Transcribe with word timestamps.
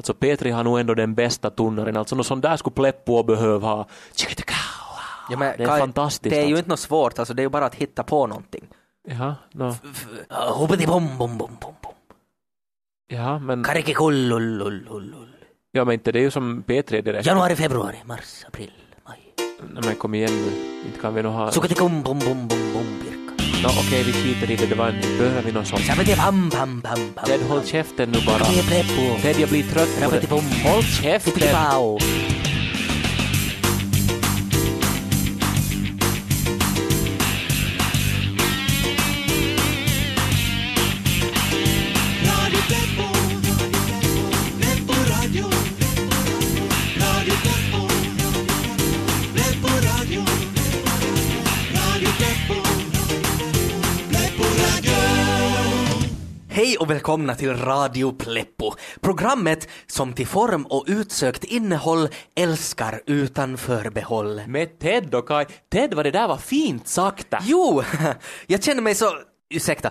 Alltså 0.00 0.14
Petri 0.14 0.50
har 0.50 0.64
nog 0.64 0.80
ändå 0.80 0.94
den 0.94 1.14
bästa 1.14 1.50
tunnaren, 1.50 1.96
alltså 1.96 2.16
något 2.16 2.26
sånt 2.26 2.42
där 2.42 2.56
skulle 2.56 2.74
Pleppo 2.74 3.22
behöva 3.22 3.68
ha. 3.68 3.86
Ja, 5.30 5.36
men 5.38 5.54
Det 5.56 5.62
är 5.62 5.66
Kai, 5.66 5.80
fantastiskt 5.80 6.34
Det 6.34 6.36
är 6.36 6.40
ju 6.40 6.46
alltså. 6.46 6.58
inte 6.58 6.68
något 6.70 6.80
svårt, 6.80 7.18
alltså, 7.18 7.34
det 7.34 7.42
är 7.42 7.44
ju 7.44 7.48
bara 7.48 7.66
att 7.66 7.74
hitta 7.74 8.02
på 8.02 8.26
någonting. 8.26 8.68
Ja, 9.08 9.34
no. 9.52 9.74
Hoppati 10.30 10.86
bom 10.86 11.18
bom 11.18 11.38
bom 11.38 11.56
bom 11.60 11.74
bom. 11.82 11.92
ja 13.08 13.38
men, 13.38 13.64
Karikikullullullullull. 13.64 15.28
ja, 15.72 15.84
men 15.84 15.94
inte 15.94 16.12
det 16.12 16.18
är 16.18 16.22
ju 16.22 16.30
som 16.30 16.62
Petri 16.62 17.00
direkt. 17.02 17.26
Januari, 17.26 17.56
februari, 17.56 17.96
mars, 18.04 18.44
april, 18.48 18.72
maj. 19.08 19.34
Nej, 19.72 19.82
men 19.86 19.94
kom 19.96 20.14
igen 20.14 20.30
nu, 20.32 20.82
inte 20.86 21.00
kan 21.00 21.14
vi 21.14 21.22
nog 21.22 21.32
ha... 21.32 21.50
Sukatikum 21.50 22.02
bom 22.02 22.18
bom 22.18 22.48
bom 22.48 22.72
bom 22.74 23.09
pirka. 23.60 23.74
No, 23.74 23.80
Okej, 23.80 24.02
vi 24.02 24.12
skiter 24.12 24.50
i 24.50 24.56
det, 24.56 24.66
det 24.66 24.74
var 24.74 24.88
inte, 24.88 25.08
behöver 25.18 25.42
vi 25.42 25.52
någon 25.52 25.64
sån. 25.64 25.78
Sabati 25.78 26.16
pam 26.16 26.50
pam 26.50 26.80
pam 26.82 27.12
pam. 27.14 27.24
Ted, 27.26 27.40
håll 27.48 27.66
käften 27.66 28.10
nu 28.10 28.18
bara. 28.26 28.44
Ted, 29.22 29.40
jag 29.40 29.48
blir 29.48 29.62
trött 29.62 30.00
på 30.04 30.10
det. 30.10 30.70
Håll 30.70 30.82
käften! 30.82 32.29
Hej 56.70 56.78
och 56.78 56.90
välkomna 56.90 57.34
till 57.34 57.56
Radio 57.56 58.12
Pleppo, 58.12 58.72
programmet 59.00 59.68
som 59.86 60.12
till 60.12 60.26
form 60.26 60.66
och 60.66 60.84
utsökt 60.86 61.44
innehåll 61.44 62.08
älskar 62.36 63.02
utan 63.06 63.58
förbehåll. 63.58 64.42
Med 64.46 64.78
Ted 64.78 65.14
och 65.14 65.28
Kai. 65.28 65.46
Ted, 65.72 65.94
vad 65.94 66.06
det 66.06 66.10
där 66.10 66.28
var 66.28 66.36
fint 66.36 66.88
sagt! 66.88 67.26
Jo, 67.42 67.82
jag 68.46 68.62
känner 68.62 68.82
mig 68.82 68.94
så, 68.94 69.06
ursäkta, 69.54 69.90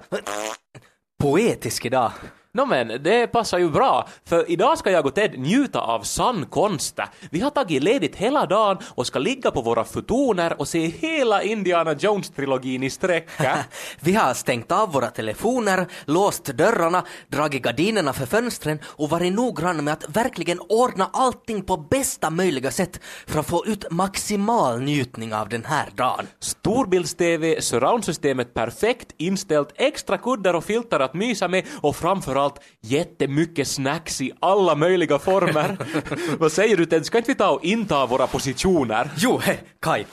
poetisk 1.21 1.85
idag. 1.85 2.11
Nå 2.53 2.65
men, 2.65 2.87
det 2.87 3.27
passar 3.27 3.57
ju 3.57 3.69
bra, 3.69 4.07
för 4.25 4.51
idag 4.51 4.77
ska 4.77 4.91
jag 4.91 5.05
och 5.05 5.15
Ted 5.15 5.39
njuta 5.39 5.81
av 5.81 6.01
sann 6.01 6.45
konst. 6.45 6.99
Vi 7.31 7.39
har 7.39 7.49
tagit 7.49 7.83
ledigt 7.83 8.15
hela 8.15 8.45
dagen 8.45 8.77
och 8.95 9.07
ska 9.07 9.19
ligga 9.19 9.51
på 9.51 9.61
våra 9.61 9.83
futoner 9.83 10.59
och 10.59 10.67
se 10.67 10.87
hela 10.87 11.43
Indiana 11.43 11.93
Jones-trilogin 11.93 12.83
i 12.83 12.89
sträcka. 12.89 13.57
Vi 13.99 14.13
har 14.13 14.33
stängt 14.33 14.71
av 14.71 14.91
våra 14.91 15.07
telefoner, 15.07 15.87
låst 16.05 16.45
dörrarna, 16.45 17.03
dragit 17.27 17.63
gardinerna 17.63 18.13
för 18.13 18.25
fönstren 18.25 18.79
och 18.85 19.09
varit 19.09 19.33
noggranna 19.33 19.81
med 19.81 19.93
att 19.93 20.09
verkligen 20.09 20.59
ordna 20.59 21.09
allting 21.13 21.61
på 21.63 21.77
bästa 21.77 22.29
möjliga 22.29 22.71
sätt 22.71 22.99
för 23.27 23.39
att 23.39 23.47
få 23.47 23.65
ut 23.65 23.91
maximal 23.91 24.81
njutning 24.81 25.33
av 25.33 25.49
den 25.49 25.65
här 25.65 25.89
dagen. 25.95 26.27
Storbilds-TV, 26.39 27.61
surroundsystemet 27.61 28.53
perfekt 28.53 29.11
inställt, 29.17 29.69
extra 29.75 30.17
kuddar 30.17 30.53
och 30.53 30.63
filtar 30.63 30.99
att 30.99 31.13
mysa 31.13 31.47
med 31.47 31.65
och 31.81 31.95
framförallt 32.39 32.59
jättemycket 32.81 33.67
snacks 33.67 34.21
i 34.21 34.31
alla 34.39 34.75
möjliga 34.75 35.19
former. 35.19 35.77
Vad 36.39 36.51
säger 36.51 36.77
du 36.77 36.85
Ted, 36.85 37.05
ska 37.05 37.17
inte 37.17 37.31
vi 37.31 37.35
ta 37.35 37.49
och 37.49 37.63
inta 37.63 38.05
våra 38.05 38.27
positioner? 38.27 39.09
Jo, 39.17 39.37
he, 39.37 39.57
Kai. 39.79 40.05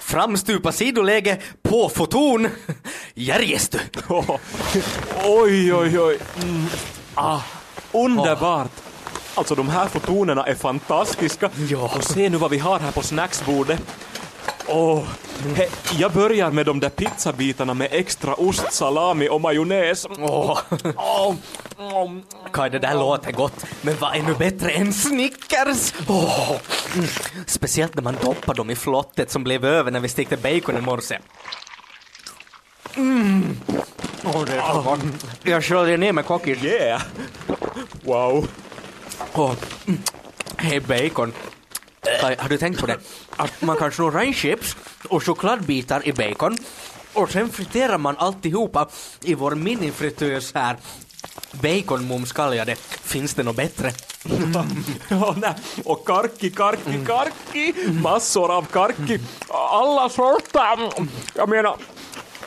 Framstupa 0.00 0.72
sidoläge 0.72 1.38
på 1.62 1.88
foton. 1.88 2.48
Järjestu. 3.14 3.78
Åh, 4.08 4.30
oj, 5.24 5.74
oj, 5.74 6.00
oj. 6.00 6.18
Mm. 6.42 6.66
Ah, 7.14 7.40
underbart. 7.92 8.70
Alltså 9.34 9.54
de 9.54 9.68
här 9.68 9.86
fotonerna 9.88 10.46
är 10.46 10.54
fantastiska. 10.54 11.50
Ja. 11.70 11.90
Och 11.96 12.04
se 12.04 12.28
nu 12.28 12.36
vad 12.36 12.50
vi 12.50 12.58
har 12.58 12.78
här 12.78 12.92
på 12.92 13.02
snacksbordet. 13.02 13.80
Åh, 14.66 15.04
he, 15.56 15.68
jag 15.98 16.12
börjar 16.12 16.50
med 16.50 16.66
de 16.66 16.80
där 16.80 16.88
pizzabitarna 16.88 17.74
med 17.74 17.88
extra 17.90 18.34
ost, 18.34 18.72
salami 18.72 19.28
och 19.28 19.40
majonnäs. 19.40 20.06
Åh. 20.18 20.58
Åh, 20.96 21.34
åh. 21.78 22.10
Kai, 22.52 22.70
det 22.70 22.78
där 22.78 22.94
låter 22.94 23.32
gott, 23.32 23.64
men 23.82 23.96
vad 24.00 24.16
är 24.16 24.22
nu 24.22 24.34
bättre 24.34 24.70
än 24.70 24.92
Snickers? 24.92 25.94
Mm. 26.94 27.08
Speciellt 27.46 27.94
när 27.94 28.02
man 28.02 28.16
doppar 28.22 28.54
dem 28.54 28.70
i 28.70 28.76
flottet 28.76 29.30
som 29.30 29.44
blev 29.44 29.64
över 29.64 29.90
när 29.90 30.00
vi 30.00 30.08
stekte 30.08 30.36
bacon 30.36 30.76
i 30.76 30.80
morse. 30.80 31.18
Mm. 32.94 33.56
Åh, 34.24 34.44
det 34.44 34.52
är 34.52 34.72
så 34.72 34.82
gott. 34.82 35.00
Jag 35.42 35.64
sköljer 35.64 35.98
ner 35.98 36.12
med 36.12 36.26
kockis. 36.26 36.64
Yeah! 36.64 37.02
Wow. 38.02 38.48
Mm. 39.86 40.00
Hej 40.56 40.80
bacon. 40.80 41.32
Kai, 42.02 42.36
har 42.38 42.48
du 42.48 42.58
tänkt 42.58 42.80
på 42.80 42.86
det? 42.86 42.98
Att 43.36 43.62
man 43.62 43.76
kan 43.76 43.92
snurra 43.92 44.24
in 44.24 44.34
chips 44.34 44.76
och 45.08 45.24
chokladbitar 45.24 46.08
i 46.08 46.12
bacon 46.12 46.56
och 47.12 47.30
sen 47.30 47.48
friterar 47.48 47.98
man 47.98 48.16
alltihopa 48.16 48.88
i 49.22 49.34
vår 49.34 49.54
minifritös 49.54 50.54
här. 50.54 50.76
Baconmums 51.52 52.32
kallar 52.32 52.54
jag 52.54 52.66
det. 52.66 52.76
Finns 53.02 53.34
det 53.34 53.42
något 53.42 53.56
bättre? 53.56 53.90
Ja, 55.08 55.34
nej. 55.36 55.54
Och 55.84 56.06
karki, 56.06 56.50
karki, 56.50 57.04
karki. 57.06 57.74
Massor 58.02 58.56
av 58.56 58.62
karki. 58.62 59.18
Alla 59.48 60.08
sorter. 60.08 60.92
Jag 61.34 61.48
menar, 61.48 61.76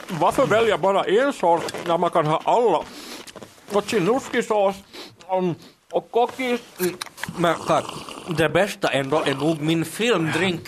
varför 0.08 0.46
välja 0.46 0.78
bara 0.78 1.04
en 1.04 1.34
sort 1.34 1.74
när 1.88 1.98
man 1.98 2.10
kan 2.10 2.26
ha 2.26 2.42
alla? 2.46 2.84
Och 3.72 3.90
chinuskisås 3.90 4.76
um, 5.32 5.56
och 5.92 6.12
kokis. 6.12 6.62
Men 7.38 7.56
Kai, 7.68 7.82
det 8.38 8.50
bästa 8.50 8.88
ändå 8.88 9.22
är 9.26 9.36
nog 9.36 9.62
min 9.62 9.86
filmdrink. 9.86 10.62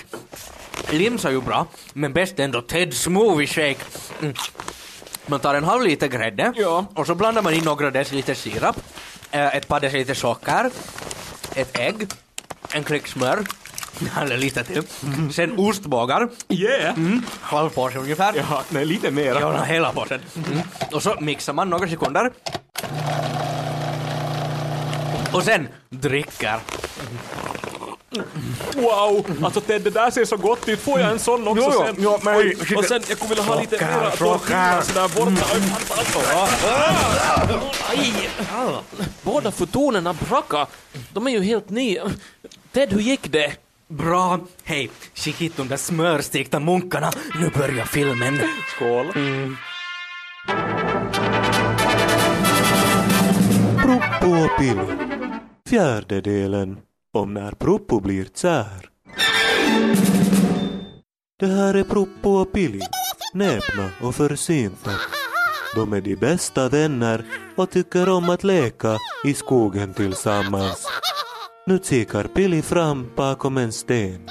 Limsa 0.91 1.31
ju 1.31 1.41
bra, 1.41 1.66
men 1.94 2.13
bäst 2.13 2.39
är 2.39 2.44
ändå 2.44 2.61
Ted 2.61 2.94
Smoothie 2.94 3.47
Shake. 3.47 3.85
Mm. 4.22 4.33
Man 5.25 5.39
tar 5.39 5.55
en 5.55 5.63
halv 5.63 5.83
liter 5.83 6.07
grädde 6.07 6.53
Ja. 6.55 6.85
och 6.95 7.07
så 7.07 7.16
blandar 7.16 7.41
man 7.41 7.53
in 7.53 7.63
några 7.63 7.91
deciliter 7.91 8.33
sirap, 8.33 8.78
eh, 9.31 9.55
ett 9.55 9.67
par 9.67 9.79
deciliter 9.79 10.13
socker, 10.13 10.69
ett 11.55 11.78
ägg, 11.79 12.07
en 12.72 12.84
klick 12.84 13.07
smör, 13.07 13.39
eller 14.22 14.38
lite 14.38 14.63
till, 14.63 14.84
sen 15.34 15.59
ostbågar, 15.59 16.29
Yeah! 16.49 16.97
mm. 16.97 17.22
halv 17.41 17.69
påse 17.69 17.97
ungefär. 17.99 18.34
Ja, 18.49 18.63
nej, 18.69 18.85
lite 18.85 19.11
mera. 19.11 19.39
Ja, 19.39 19.63
hela 19.63 19.91
påsen. 19.94 20.19
Mm. 20.35 20.59
Och 20.91 21.03
så 21.03 21.16
mixar 21.19 21.53
man 21.53 21.69
några 21.69 21.88
sekunder. 21.88 22.31
Och 25.38 25.44
sen 25.44 25.68
dricker. 25.90 26.59
Wow! 28.75 29.25
Alltså 29.44 29.62
Ted, 29.62 29.81
det 29.81 29.90
där 29.90 30.12
ser 30.12 30.25
så 30.25 30.38
gott 30.38 30.68
ut. 30.70 30.80
Får 30.81 31.00
jag 31.00 31.12
en 31.12 31.20
sån 31.20 31.48
också 31.48 31.72
sen? 31.72 31.96
jo, 32.00 32.20
men- 32.24 32.38
Oj, 32.38 32.58
och 32.78 32.86
sen, 32.86 33.02
jag 33.09 33.20
kommer 33.20 33.30
vilja 33.30 33.44
ha 33.44 33.59
lite 33.62 33.86
mera 33.86 34.12
tortilla 34.12 34.81
sådär 34.81 35.08
borta. 35.16 35.46
Aj! 37.90 38.30
Båda 39.24 39.52
fotonerna 39.52 40.14
braka. 40.14 40.68
De 41.14 41.28
är 41.28 41.31
ju 41.31 41.44
helt 41.44 41.70
nya. 41.70 42.03
Ted, 42.74 42.94
hur 42.94 43.00
gick 43.02 43.31
det? 43.31 43.52
Bra. 43.88 44.40
Hej, 44.64 44.90
kik 45.14 45.36
hit 45.36 45.53
de 45.58 45.68
där 45.68 45.78
smörstekta 45.78 46.59
munkarna. 46.59 47.12
Nu 47.40 47.50
börjar 47.50 47.86
filmen. 47.86 48.40
Skål. 48.76 49.14
Proppo 53.81 54.28
och 54.46 54.59
Fjärdedelen 55.67 56.00
Fjärde 56.07 56.22
delen 56.22 56.78
om 57.13 57.33
när 57.33 57.51
Proppo 57.51 58.00
blir 58.00 58.25
tsär. 58.25 58.89
Det 61.39 61.47
här 61.47 61.73
är 61.73 61.83
Proppo 61.83 62.29
och 62.29 62.51
Pili, 62.53 62.81
näpna 63.33 63.89
och 64.01 64.16
försynta. 64.16 64.91
De 65.75 65.94
är 65.94 66.01
de 66.01 66.16
bästa 66.16 66.69
vänner 66.69 67.25
och 67.55 67.69
tycker 67.69 68.09
om 68.09 68.29
att 68.29 68.44
leka 68.44 68.97
i 69.25 69.33
skogen 69.33 69.94
tillsammans. 69.94 70.87
Nu 71.66 71.79
kikar 71.84 72.23
Pili 72.23 72.61
fram 72.61 73.11
bakom 73.16 73.58
en 73.58 73.72
sten. 73.72 74.29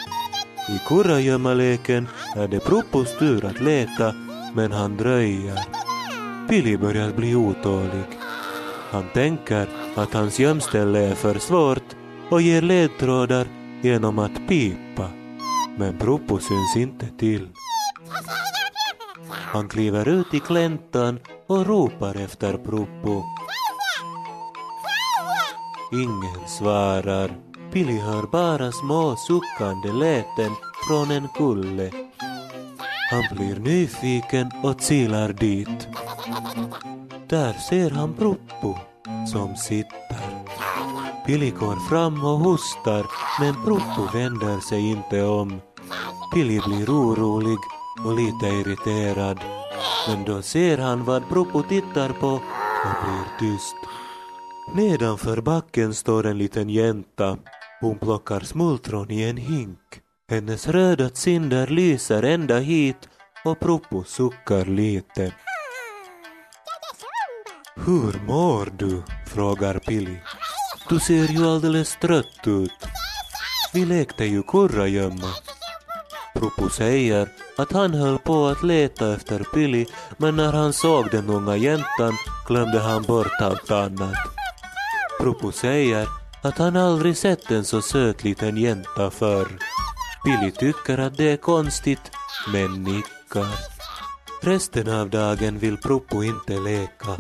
I 0.69 0.79
kurragömmaleken 0.89 2.09
är 2.37 2.49
det 2.49 2.61
Proppos 2.61 3.19
tur 3.19 3.45
att 3.45 3.61
leta, 3.61 4.15
men 4.55 4.73
han 4.73 4.97
dröjer. 4.97 5.59
Pili 6.49 6.79
börjar 6.79 7.13
bli 7.13 7.35
otålig. 7.35 8.16
Han 8.91 9.05
tänker 9.15 9.69
att 9.95 10.15
hans 10.15 10.39
gömställe 10.39 10.99
är 10.99 11.15
för 11.15 11.39
svårt 11.39 11.97
och 12.31 12.43
ger 12.43 12.63
ledtrådar 12.63 13.47
genom 13.83 14.19
att 14.19 14.49
pipa. 14.49 15.11
Men 15.79 15.99
Proppo 15.99 16.39
syns 16.39 16.77
inte 16.77 17.07
till. 17.19 17.49
Han 19.29 19.69
kliver 19.69 20.09
ut 20.09 20.35
i 20.35 20.41
kläntan 20.41 21.21
och 21.47 21.67
ropar 21.67 22.17
efter 22.17 22.53
Proppo. 22.53 23.23
Ingen 25.93 26.49
svarar. 26.49 27.31
Pili 27.73 27.99
hör 27.99 28.23
bara 28.23 28.73
små 28.73 29.17
suckande 29.17 29.93
läten 29.93 30.53
från 30.89 31.11
en 31.11 31.29
kulle. 31.29 31.91
Han 33.11 33.37
blir 33.37 33.57
nyfiken 33.57 34.51
och 34.63 34.81
silar 34.81 35.33
dit. 35.33 35.89
Där 37.29 37.53
ser 37.53 37.91
han 37.91 38.15
Proppo 38.15 38.75
som 39.33 39.57
sitter. 39.57 40.47
Pili 41.27 41.51
går 41.51 41.89
fram 41.89 42.25
och 42.25 42.39
hostar 42.39 43.07
men 43.41 43.65
Proppo 43.65 44.19
vänder 44.19 44.61
sig 44.61 44.91
inte 44.91 45.23
om. 45.23 45.61
Pili 46.35 46.61
blir 46.67 46.91
orolig 46.91 47.59
och 48.05 48.17
lite 48.17 48.47
irriterad. 48.47 49.41
Men 50.09 50.25
då 50.25 50.43
ser 50.43 50.79
han 50.79 51.05
vad 51.05 51.29
Proppo 51.29 51.63
tittar 51.63 52.09
på 52.09 52.29
och 52.29 52.97
blir 53.05 53.39
tyst. 53.39 53.77
Nedanför 54.75 55.41
backen 55.41 55.95
står 55.95 56.27
en 56.27 56.39
liten 56.39 56.71
jänta. 56.71 57.39
Hon 57.81 57.99
plockar 57.99 58.41
smultron 58.41 59.11
i 59.11 59.23
en 59.23 59.37
hink. 59.37 59.79
Hennes 60.31 60.69
röda 60.69 61.09
kinder 61.09 61.67
lyser 61.67 62.23
ända 62.23 62.59
hit 62.59 63.09
och 63.45 63.61
Proppo 63.61 64.05
suckar 64.05 64.65
lite. 64.65 65.33
Hur 67.85 68.27
mår 68.27 68.73
du? 68.77 69.03
frågar 69.27 69.79
Pili. 69.79 70.23
Du 70.89 71.01
ser 71.01 71.29
ju 71.29 71.47
alldeles 71.47 71.97
trött 71.97 72.47
ut. 72.47 72.87
Vi 73.73 73.85
lekte 73.85 74.25
ju 74.25 74.43
kurragömma. 74.43 75.31
Propo 76.35 76.69
säger 76.69 77.29
att 77.59 77.73
han 77.73 77.95
höll 77.95 78.19
på 78.19 78.47
att 78.47 78.63
leta 78.63 79.15
efter 79.15 79.45
Pili 79.55 79.87
men 80.17 80.37
när 80.37 80.53
han 80.53 80.73
såg 80.73 81.11
den 81.11 81.31
unga 81.31 81.57
jäntan 81.57 82.17
glömde 82.47 82.81
han 82.81 83.03
bort 83.03 83.41
allt 83.41 83.71
annat. 83.71 84.17
Propo 85.21 85.53
säger 85.53 86.07
att 86.43 86.59
han 86.59 86.77
aldrig 86.77 87.17
sett 87.17 87.51
en 87.51 87.65
så 87.65 87.83
söt 87.83 88.25
liten 88.25 88.57
jänta 88.57 89.11
förr. 89.11 89.49
Pili 90.25 90.53
tycker 90.53 90.99
att 90.99 91.17
det 91.17 91.33
är 91.33 91.37
konstigt, 91.37 92.11
men 92.53 92.83
nickar. 92.83 93.77
Resten 94.43 94.89
av 94.89 95.11
dagen 95.11 95.59
vill 95.59 95.77
Propo 95.77 96.23
inte 96.23 96.59
leka. 96.59 97.17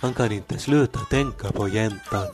Han 0.00 0.14
kan 0.14 0.32
inte 0.32 0.58
sluta 0.58 0.98
tänka 0.98 1.52
på 1.52 1.68
jäntan. 1.68 2.26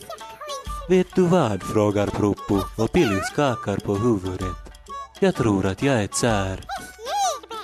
Vet 0.88 1.14
du 1.14 1.22
vad? 1.22 1.62
frågar 1.62 2.06
Proppo 2.06 2.60
och 2.78 2.90
Billy 2.92 3.20
skakar 3.20 3.76
på 3.76 3.94
huvudet. 3.94 4.56
Jag 5.20 5.34
tror 5.34 5.66
att 5.66 5.82
jag 5.82 6.02
är 6.02 6.06
tsär. 6.06 6.64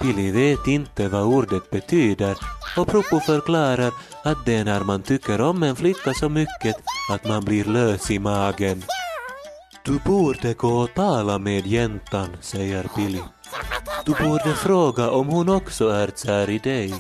sär. 0.01 0.33
Vet 0.33 0.67
inte 0.67 1.09
vad 1.09 1.23
ordet 1.23 1.71
betyder 1.71 2.37
och 2.77 2.87
Proppo 2.87 3.21
förklarar 3.21 3.93
att 4.23 4.47
det 4.47 4.55
är 4.55 4.65
när 4.65 4.81
man 4.81 5.03
tycker 5.03 5.41
om 5.41 5.63
en 5.63 5.77
flicka 5.77 6.15
så 6.15 6.29
mycket 6.29 6.77
att 7.11 7.25
man 7.25 7.45
blir 7.45 7.65
lös 7.65 8.11
i 8.11 8.19
magen. 8.19 8.85
Du 9.85 9.99
borde 10.07 10.55
gå 10.55 10.79
och 10.79 10.95
tala 10.95 11.39
med 11.39 11.67
jäntan, 11.67 12.29
säger 12.41 12.89
Billy. 12.97 13.23
Du 14.05 14.13
borde 14.13 14.55
fråga 14.55 15.11
om 15.11 15.27
hon 15.29 15.49
också 15.49 15.89
är 15.89 16.11
kär 16.17 16.51
i 16.51 16.59
dig. 16.59 16.95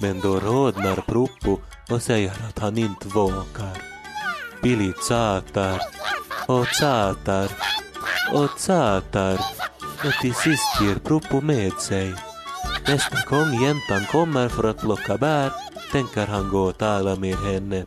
Men 0.00 0.20
då 0.20 0.40
rodnar 0.40 0.96
Proppo 0.96 1.58
och 1.90 2.02
säger 2.02 2.32
att 2.48 2.58
han 2.58 2.78
inte 2.78 3.08
vågar. 3.08 3.82
Billy 4.62 4.92
tjatar 5.08 5.80
och 6.48 6.66
tjatar 6.66 7.50
och 8.32 8.50
tjatar 8.66 9.40
och 10.04 10.12
till 10.22 10.34
sist 10.34 10.80
ger 10.80 10.94
Proppo 10.94 11.40
med 11.40 11.72
sig. 11.72 12.14
Nästa 12.88 13.16
gång 13.30 13.62
jäntan 13.62 14.06
kommer 14.12 14.48
för 14.48 14.70
att 14.70 14.80
plocka 14.80 15.16
bär 15.16 15.52
tänker 15.92 16.26
han 16.26 16.48
gå 16.48 16.60
och 16.60 16.78
tala 16.78 17.16
med 17.16 17.36
henne. 17.36 17.86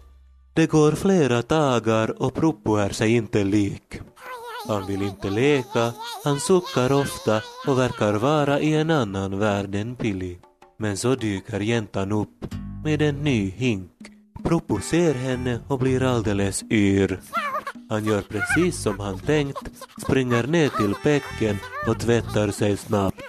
Det 0.54 0.68
går 0.68 0.92
flera 0.92 1.42
dagar 1.42 2.22
och 2.22 2.34
Proppo 2.34 2.76
är 2.76 2.90
sig 2.90 3.16
inte 3.16 3.44
lik. 3.44 4.02
Han 4.68 4.88
vill 4.88 5.02
inte 5.02 5.30
leka, 5.30 5.94
han 6.24 6.40
suckar 6.40 6.92
ofta 6.92 7.42
och 7.68 7.80
verkar 7.80 8.14
vara 8.14 8.60
i 8.60 8.74
en 8.74 8.92
annan 8.92 9.40
värld 9.40 9.76
än 9.76 9.96
Billy. 9.96 10.38
Men 10.82 10.98
så 10.98 11.16
dyker 11.16 11.60
jäntan 11.60 12.12
upp 12.12 12.46
med 12.84 13.02
en 13.02 13.16
ny 13.16 13.50
hink. 13.50 13.92
Propo 14.44 14.80
ser 14.80 15.14
henne 15.14 15.60
och 15.68 15.80
blir 15.80 16.04
alldeles 16.04 16.64
yr. 16.72 17.20
Han 17.90 18.06
gör 18.06 18.22
precis 18.22 18.82
som 18.82 19.00
han 19.00 19.20
tänkt, 19.20 19.72
springer 20.02 20.48
ner 20.48 20.70
till 20.70 20.94
bäcken 21.04 21.58
och 21.88 22.00
tvättar 22.00 22.52
sig 22.52 22.78
snabbt. 22.78 23.24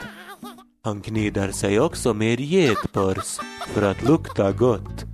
Han 0.85 1.01
knider 1.01 1.53
sig 1.53 1.81
också 1.81 2.15
med 2.15 2.41
getpörs 2.41 3.39
för 3.67 3.83
att 3.83 4.03
lukta 4.03 4.53
gott. 4.53 5.05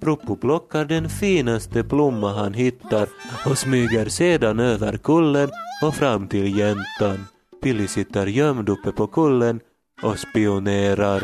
Propo 0.00 0.36
plockar 0.36 0.84
den 0.84 1.08
finaste 1.08 1.82
blomma 1.82 2.32
han 2.32 2.54
hittar 2.54 3.08
och 3.46 3.58
smyger 3.58 4.08
sedan 4.08 4.58
över 4.58 4.96
kullen 4.96 5.50
och 5.82 5.94
fram 5.94 6.28
till 6.28 6.58
jäntan. 6.58 7.26
Pilly 7.62 7.88
sitter 7.88 8.26
gömd 8.26 8.68
uppe 8.68 8.92
på 8.92 9.06
kullen 9.06 9.60
och 10.04 10.18
spionerar. 10.18 11.22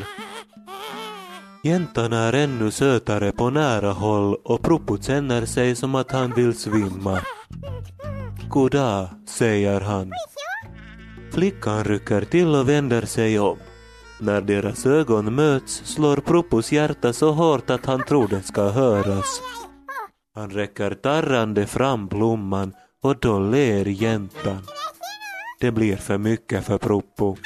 Jäntan 1.62 2.12
är 2.12 2.32
ännu 2.32 2.70
sötare 2.70 3.32
på 3.32 3.50
nära 3.50 3.92
håll 3.92 4.34
och 4.44 4.62
Proppo 4.62 4.98
känner 4.98 5.46
sig 5.46 5.76
som 5.76 5.94
att 5.94 6.12
han 6.12 6.32
vill 6.34 6.54
svimma. 6.58 7.20
Goddag, 8.48 9.08
säger 9.26 9.80
han. 9.80 10.12
Flickan 11.32 11.84
rycker 11.84 12.24
till 12.24 12.54
och 12.54 12.68
vänder 12.68 13.02
sig 13.02 13.38
om. 13.38 13.56
När 14.20 14.40
deras 14.40 14.86
ögon 14.86 15.34
möts 15.34 15.82
slår 15.84 16.16
Proppos 16.16 16.72
hjärta 16.72 17.12
så 17.12 17.32
hårt 17.32 17.70
att 17.70 17.86
han 17.86 18.02
tror 18.04 18.28
det 18.28 18.42
ska 18.42 18.68
höras. 18.68 19.40
Han 20.34 20.50
räcker 20.50 20.98
darrande 21.02 21.66
fram 21.66 22.06
blomman 22.06 22.72
och 23.02 23.16
då 23.20 23.38
ler 23.38 23.86
jäntan. 23.86 24.62
Det 25.60 25.70
blir 25.70 25.96
för 25.96 26.18
mycket 26.18 26.64
för 26.64 26.78
Proppo. 26.78 27.36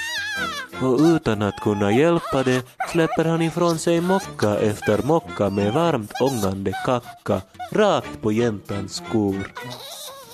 Och 0.82 0.98
utan 1.00 1.42
att 1.42 1.60
kunna 1.60 1.92
hjälpa 1.92 2.42
det 2.42 2.66
släpper 2.92 3.24
han 3.24 3.42
ifrån 3.42 3.78
sig 3.78 4.00
mocka 4.00 4.58
efter 4.58 5.02
mocka 5.02 5.50
med 5.50 5.72
varmt 5.72 6.12
ångande 6.20 6.72
kacka 6.84 7.40
rakt 7.72 8.22
på 8.22 8.32
jäntans 8.32 8.94
skor. 8.94 9.52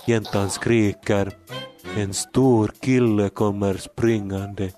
Jäntan 0.06 0.50
skriker. 0.50 1.32
En 1.96 2.14
stor 2.14 2.72
kille 2.80 3.28
kommer 3.28 3.74
springande. 3.74 4.70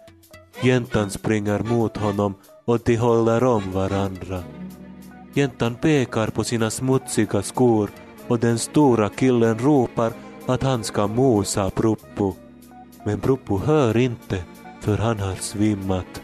Jäntan 0.63 1.11
springer 1.11 1.59
mot 1.59 1.97
honom 1.97 2.35
och 2.65 2.81
de 2.85 2.97
håller 2.97 3.45
om 3.45 3.73
varandra. 3.73 4.43
Jäntan 5.35 5.75
pekar 5.75 6.27
på 6.27 6.45
sina 6.45 6.71
smutsiga 6.71 7.43
skor 7.43 7.91
och 8.29 8.39
den 8.39 8.59
stora 8.59 9.09
killen 9.09 9.59
ropar 9.59 10.13
att 10.47 10.63
han 10.63 10.85
ska 10.85 11.07
mosa 11.07 11.71
Proppo. 11.71 12.35
Men 13.05 13.21
Proppo 13.21 13.59
hör 13.59 13.97
inte 13.97 14.45
för 14.83 14.97
han 14.97 15.21
har 15.21 15.35
svimmat. 15.35 16.23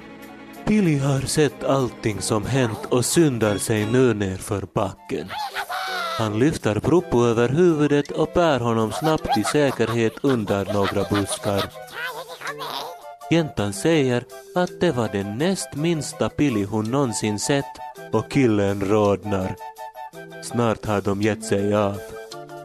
Pili 0.64 0.98
har 0.98 1.20
sett 1.20 1.64
allting 1.64 2.20
som 2.20 2.46
hänt 2.46 2.78
och 2.88 3.04
syndar 3.04 3.58
sig 3.58 3.86
nu 3.86 4.14
ner 4.14 4.36
för 4.36 4.62
backen. 4.74 5.28
Han 6.18 6.38
lyfter 6.38 6.80
Proppo 6.80 7.24
över 7.24 7.48
huvudet 7.48 8.10
och 8.10 8.30
bär 8.34 8.60
honom 8.60 8.92
snabbt 8.92 9.38
i 9.38 9.44
säkerhet 9.44 10.12
under 10.22 10.72
några 10.72 11.04
buskar. 11.10 11.64
Jäntan 13.30 13.72
säger 13.72 14.24
att 14.54 14.80
det 14.80 14.92
var 14.92 15.08
den 15.08 15.38
näst 15.38 15.74
minsta 15.74 16.28
Pili 16.28 16.64
hon 16.64 16.90
någonsin 16.90 17.38
sett 17.38 17.64
och 18.12 18.30
killen 18.30 18.80
rodnar. 18.80 19.56
Snart 20.42 20.86
har 20.86 21.00
de 21.00 21.22
gett 21.22 21.44
sig 21.44 21.74
av. 21.74 22.17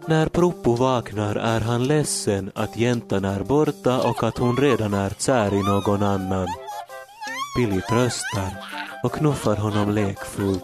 När 0.08 0.30
Proppo 0.30 0.76
vaknar 0.76 1.36
är 1.36 1.62
han 1.62 1.84
ledsen 1.84 2.52
att 2.56 2.78
jäntan 2.78 3.26
är 3.26 3.44
borta 3.44 4.02
och 4.02 4.24
att 4.24 4.38
hon 4.38 4.58
redan 4.58 4.94
är 4.94 5.10
kär 5.20 5.54
i 5.54 5.64
någon 5.64 6.04
annan. 6.04 6.48
Billy 7.58 7.82
tröstar 7.82 8.66
och 9.04 9.12
knuffar 9.12 9.56
honom 9.56 9.92
lekfullt. 9.92 10.64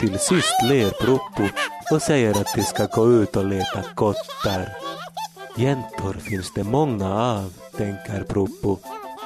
Till 0.00 0.18
sist 0.18 0.54
ler 0.68 0.90
Proppo 0.90 1.42
och 1.92 2.02
säger 2.02 2.30
att 2.30 2.54
de 2.54 2.62
ska 2.62 2.86
gå 2.86 3.12
ut 3.12 3.36
och 3.36 3.44
leta 3.44 3.82
kottar. 3.94 4.68
Jäntor 5.56 6.12
finns 6.12 6.52
det 6.54 6.64
många 6.64 7.14
av, 7.14 7.52
tänker 7.76 8.24
Proppo, 8.24 8.78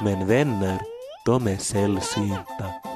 men 0.02 0.26
vänner, 0.26 0.81
de 1.26 1.47
är 1.47 1.57
sällsynta. 1.57 2.91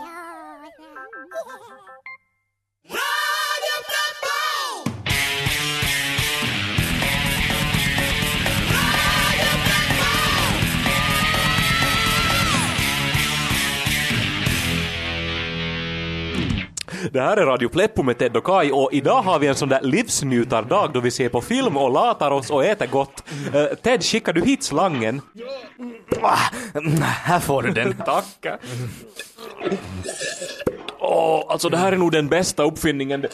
Det 17.12 17.20
här 17.20 17.36
är 17.36 17.46
Radio 17.46 17.68
Pleppo 17.68 18.02
med 18.02 18.18
Ted 18.18 18.36
och 18.36 18.44
Kai 18.44 18.70
och 18.70 18.92
idag 18.92 19.22
har 19.22 19.38
vi 19.38 19.46
en 19.46 19.54
sån 19.54 19.68
där 19.68 19.80
livsnjutardag 19.82 20.90
då 20.94 21.00
vi 21.00 21.10
ser 21.10 21.28
på 21.28 21.40
film 21.40 21.76
och 21.76 21.90
latar 21.90 22.30
oss 22.30 22.50
och 22.50 22.64
äter 22.64 22.86
gott. 22.86 23.24
Eh, 23.54 23.64
Ted, 23.64 24.04
skickar 24.04 24.32
du 24.32 24.42
hit 24.42 24.62
slangen? 24.62 25.20
Mm, 26.74 27.02
här 27.02 27.40
får 27.40 27.62
du 27.62 27.70
den. 27.70 27.96
Tack. 28.06 28.60
Åh, 30.98 31.44
alltså 31.48 31.68
det 31.68 31.76
här 31.76 31.92
är 31.92 31.96
nog 31.96 32.12
den 32.12 32.28
bästa 32.28 32.62
uppfinningen. 32.62 33.26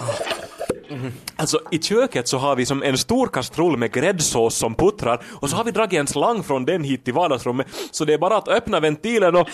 Alltså 1.36 1.60
i 1.70 1.78
köket 1.78 2.28
så 2.28 2.38
har 2.38 2.56
vi 2.56 2.66
som 2.66 2.82
en 2.82 2.98
stor 2.98 3.26
kastrull 3.26 3.76
med 3.76 3.92
gräddsås 3.92 4.54
som 4.54 4.74
puttrar 4.74 5.22
och 5.40 5.50
så 5.50 5.56
har 5.56 5.64
vi 5.64 5.70
dragit 5.70 6.00
en 6.00 6.06
slang 6.06 6.42
från 6.42 6.64
den 6.64 6.84
hit 6.84 7.04
till 7.04 7.14
vardagsrummet 7.14 7.66
så 7.90 8.04
det 8.04 8.14
är 8.14 8.18
bara 8.18 8.36
att 8.36 8.48
öppna 8.48 8.80
ventilen 8.80 9.36
och... 9.36 9.48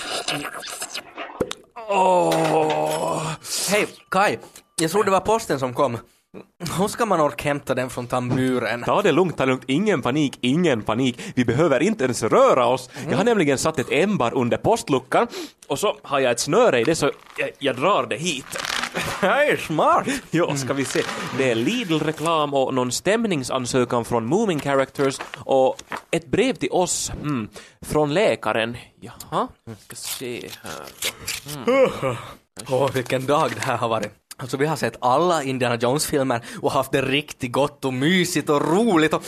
Åh! 1.91 3.23
Hej, 3.71 3.87
Kai. 4.11 4.39
Jag 4.81 4.91
tror 4.91 5.05
det 5.05 5.11
var 5.11 5.21
posten 5.21 5.59
som 5.59 5.75
kom. 5.75 5.99
Hur 6.79 6.89
ska 6.89 7.07
man 7.07 7.21
orka 7.21 7.45
hämta 7.49 7.75
den 7.75 7.91
från 7.91 8.07
tamburen? 8.07 8.83
Ta 8.83 9.03
det 9.03 9.13
lugnt, 9.13 9.37
ta 9.37 9.47
det 9.47 9.51
lugnt. 9.53 9.65
Ingen 9.67 10.03
panik, 10.03 10.39
ingen 10.41 10.83
panik. 10.83 11.21
Vi 11.35 11.45
behöver 11.45 11.83
inte 11.83 12.05
ens 12.05 12.23
röra 12.23 12.67
oss. 12.67 12.91
Jag 13.11 13.17
har 13.17 13.25
nämligen 13.25 13.59
satt 13.59 13.79
ett 13.79 13.93
ämbar 13.93 14.35
under 14.35 14.57
postluckan 14.57 15.27
och 15.69 15.79
så 15.79 15.97
har 16.03 16.21
jag 16.21 16.33
ett 16.33 16.41
snöre 16.41 16.81
i 16.81 16.85
det 16.85 16.95
så 16.95 17.11
jag, 17.39 17.51
jag 17.59 17.77
drar 17.77 18.07
det 18.07 18.17
hit. 18.17 18.47
Det 19.21 19.27
är 19.27 19.57
smart! 19.57 20.09
Ja, 20.31 20.57
ska 20.57 20.73
vi 20.73 20.85
se. 20.85 21.03
Det 21.39 21.51
är 21.51 21.55
Lidl-reklam 21.55 22.55
och 22.55 22.75
någon 22.75 22.93
stämningsansökan 22.93 24.05
från 24.05 24.27
Moving 24.27 24.61
Characters 24.61 25.19
och 25.39 25.83
ett 26.11 26.27
brev 26.27 26.55
till 26.55 26.71
oss 26.73 27.13
mm, 27.23 27.49
från 27.81 28.15
läkaren. 28.15 28.77
Jaha, 29.01 29.49
ska 29.87 29.97
se 29.97 30.49
här. 30.63 32.19
Åh, 32.71 32.91
vilken 32.93 33.27
dag 33.27 33.51
det 33.55 33.61
här 33.61 33.77
har 33.77 33.89
varit. 33.89 34.13
Alltså 34.37 34.57
vi 34.57 34.67
har 34.67 34.77
sett 34.77 34.97
alla 35.01 35.43
Indiana 35.43 35.77
Jones-filmer 35.77 36.45
och 36.63 36.73
haft 36.73 36.93
det 36.93 37.03
riktigt 37.03 37.53
gott 37.53 37.85
och 37.85 37.95
mysigt 37.95 38.49
och 38.49 38.75
roligt 38.75 39.15
och 39.15 39.23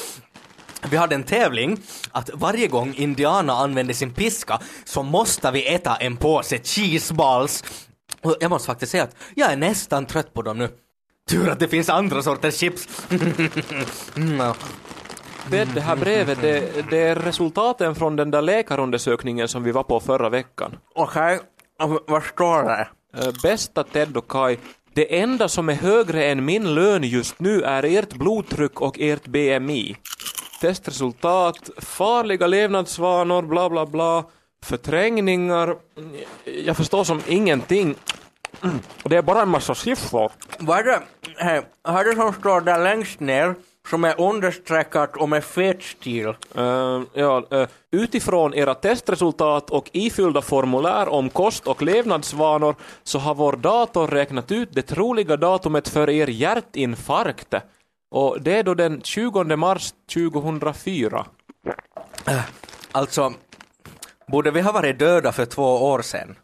vi 0.90 0.96
hade 0.96 1.14
en 1.14 1.22
tävling 1.22 1.78
att 2.12 2.30
varje 2.34 2.66
gång 2.66 2.94
Indiana 2.94 3.52
använde 3.52 3.94
sin 3.94 4.14
piska 4.14 4.60
så 4.84 5.02
måste 5.02 5.50
vi 5.50 5.74
äta 5.74 5.96
en 5.96 6.16
påse 6.16 6.58
cheeseballs. 6.58 7.64
Och 8.22 8.36
jag 8.40 8.50
måste 8.50 8.66
faktiskt 8.66 8.92
säga 8.92 9.04
att 9.04 9.16
jag 9.34 9.52
är 9.52 9.56
nästan 9.56 10.06
trött 10.06 10.34
på 10.34 10.42
dem 10.42 10.58
nu. 10.58 10.68
Tur 11.30 11.48
att 11.48 11.60
det 11.60 11.68
finns 11.68 11.88
andra 11.88 12.22
sorters 12.22 12.54
chips. 12.54 12.88
Mm. 14.16 14.54
Det, 15.50 15.64
det 15.74 15.80
här 15.80 15.96
brevet, 15.96 16.38
det, 16.40 16.90
det 16.90 16.98
är 16.98 17.14
resultaten 17.14 17.94
från 17.94 18.16
den 18.16 18.30
där 18.30 18.42
läkarundersökningen 18.42 19.48
som 19.48 19.62
vi 19.62 19.72
var 19.72 19.82
på 19.82 20.00
förra 20.00 20.28
veckan. 20.28 20.76
Okej, 20.94 21.40
och 21.82 22.00
vad 22.06 22.22
står 22.22 22.62
det? 22.62 22.88
Eh, 23.16 23.32
Bästa 23.42 23.84
Ted 23.84 24.16
och 24.16 24.28
Kai, 24.28 24.58
det 24.94 25.20
enda 25.20 25.48
som 25.48 25.68
är 25.68 25.74
högre 25.74 26.24
än 26.24 26.44
min 26.44 26.74
lön 26.74 27.02
just 27.02 27.40
nu 27.40 27.62
är 27.62 27.82
ert 27.84 28.14
blodtryck 28.14 28.80
och 28.80 29.00
ert 29.00 29.26
BMI. 29.26 29.96
Testresultat, 30.60 31.70
farliga 31.78 32.46
levnadsvanor, 32.46 33.42
bla 33.42 33.70
bla 33.70 33.86
bla, 33.86 34.24
förträngningar. 34.62 35.76
Jag 36.64 36.76
förstår 36.76 37.04
som 37.04 37.22
ingenting. 37.26 37.94
Det 39.04 39.16
är 39.16 39.22
bara 39.22 39.42
en 39.42 39.48
massa 39.48 39.74
siffror. 39.74 40.32
Vad 40.58 40.78
är 40.78 40.84
det, 40.84 41.00
hej, 41.36 41.62
vad 41.82 41.96
är 41.96 42.04
det 42.04 42.16
som 42.16 42.32
står 42.32 42.60
där 42.60 42.84
längst 42.84 43.20
ner 43.20 43.54
som 43.90 44.04
är 44.04 44.20
understreckat 44.20 45.16
och 45.16 45.28
med 45.28 45.44
fet 45.44 45.82
stil? 45.82 46.26
Eh, 46.54 47.02
ja, 47.12 47.46
eh, 47.50 47.68
utifrån 47.90 48.54
era 48.54 48.74
testresultat 48.74 49.70
och 49.70 49.90
ifyllda 49.92 50.42
formulär 50.42 51.08
om 51.08 51.30
kost 51.30 51.66
och 51.66 51.82
levnadsvanor 51.82 52.74
så 53.02 53.18
har 53.18 53.34
vår 53.34 53.52
dator 53.52 54.08
räknat 54.08 54.52
ut 54.52 54.68
det 54.72 54.82
troliga 54.82 55.36
datumet 55.36 55.88
för 55.88 56.10
er 56.10 56.26
hjärtinfarkt. 56.26 57.54
Och 58.10 58.42
det 58.42 58.58
är 58.58 58.62
då 58.62 58.74
den 58.74 59.02
20 59.02 59.56
mars 59.56 59.94
2004. 60.14 61.26
Alltså, 62.92 63.32
borde 64.30 64.50
vi 64.50 64.60
ha 64.60 64.72
varit 64.72 64.98
döda 64.98 65.32
för 65.32 65.46
två 65.46 65.62
år 65.62 66.02
sedan? 66.02 66.36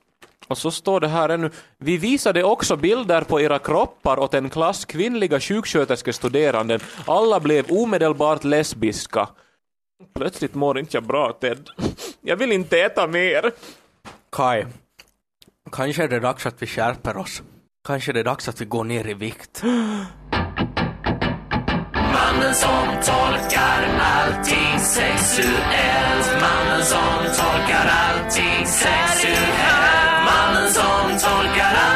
Och 0.48 0.58
så 0.58 0.70
står 0.70 1.00
det 1.00 1.08
här 1.08 1.28
ännu. 1.28 1.50
Vi 1.78 1.96
visade 1.96 2.44
också 2.44 2.76
bilder 2.76 3.22
på 3.22 3.40
era 3.40 3.58
kroppar 3.58 4.18
åt 4.18 4.34
en 4.34 4.50
klass 4.50 4.84
kvinnliga 4.84 5.40
sjuksköterskestuderanden. 5.40 6.80
Alla 7.06 7.40
blev 7.40 7.66
omedelbart 7.70 8.44
lesbiska. 8.44 9.28
Plötsligt 10.14 10.54
mår 10.54 10.78
inte 10.78 10.96
jag 10.96 11.04
bra, 11.04 11.32
Ted. 11.32 11.68
Jag 12.20 12.36
vill 12.36 12.52
inte 12.52 12.80
äta 12.80 13.06
mer. 13.06 13.52
Kai, 14.32 14.66
kanske 15.72 16.04
är 16.04 16.08
det 16.08 16.20
dags 16.20 16.46
att 16.46 16.62
vi 16.62 16.66
skärper 16.66 17.16
oss. 17.16 17.42
Kanske 17.86 18.12
är 18.12 18.14
det 18.14 18.22
dags 18.22 18.48
att 18.48 18.60
vi 18.60 18.64
går 18.64 18.84
ner 18.84 19.08
i 19.08 19.14
vikt. 19.14 19.62
Mannen 22.36 22.54
som 22.54 22.86
tolkar 23.02 24.00
allting 24.00 24.80
sexuellt. 24.80 26.28
Mannen 26.40 26.84
som 26.84 27.24
tolkar 27.24 27.90
allting 27.90 28.66
sexuellt. 28.66 30.24
Mannen 30.24 30.70
som 30.70 31.30
tolkar 31.30 31.74
allting 31.74 31.95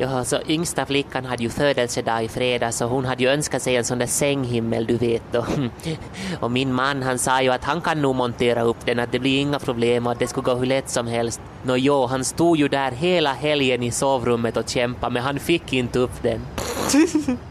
Ja, 0.00 0.24
så 0.24 0.38
yngsta 0.48 0.86
flickan 0.86 1.24
hade 1.24 1.42
ju 1.42 1.50
födelsedag 1.50 2.24
i 2.24 2.28
fredags 2.28 2.80
och 2.80 2.88
hon 2.88 3.04
hade 3.04 3.22
ju 3.22 3.28
önskat 3.28 3.62
sig 3.62 3.76
en 3.76 3.84
sån 3.84 3.98
där 3.98 4.06
sänghimmel, 4.06 4.86
du 4.86 4.96
vet. 4.96 5.34
Och, 5.34 5.46
och 6.40 6.50
min 6.50 6.74
man 6.74 7.02
han 7.02 7.18
sa 7.18 7.42
ju 7.42 7.50
att 7.50 7.64
han 7.64 7.80
kan 7.80 8.02
nog 8.02 8.16
montera 8.16 8.62
upp 8.62 8.86
den, 8.86 8.98
att 8.98 9.12
det 9.12 9.18
blir 9.18 9.40
inga 9.40 9.58
problem 9.58 10.06
och 10.06 10.12
att 10.12 10.18
det 10.18 10.26
skulle 10.26 10.44
gå 10.44 10.54
hur 10.54 10.66
lätt 10.66 10.90
som 10.90 11.06
helst. 11.06 11.40
Nå 11.62 11.76
jo, 11.76 12.06
han 12.06 12.24
stod 12.24 12.56
ju 12.56 12.68
där 12.68 12.90
hela 12.90 13.32
helgen 13.32 13.82
i 13.82 13.90
sovrummet 13.90 14.56
och 14.56 14.68
kämpade 14.68 15.12
men 15.12 15.22
han 15.22 15.38
fick 15.38 15.72
inte 15.72 15.98
upp 15.98 16.22
den. 16.22 16.40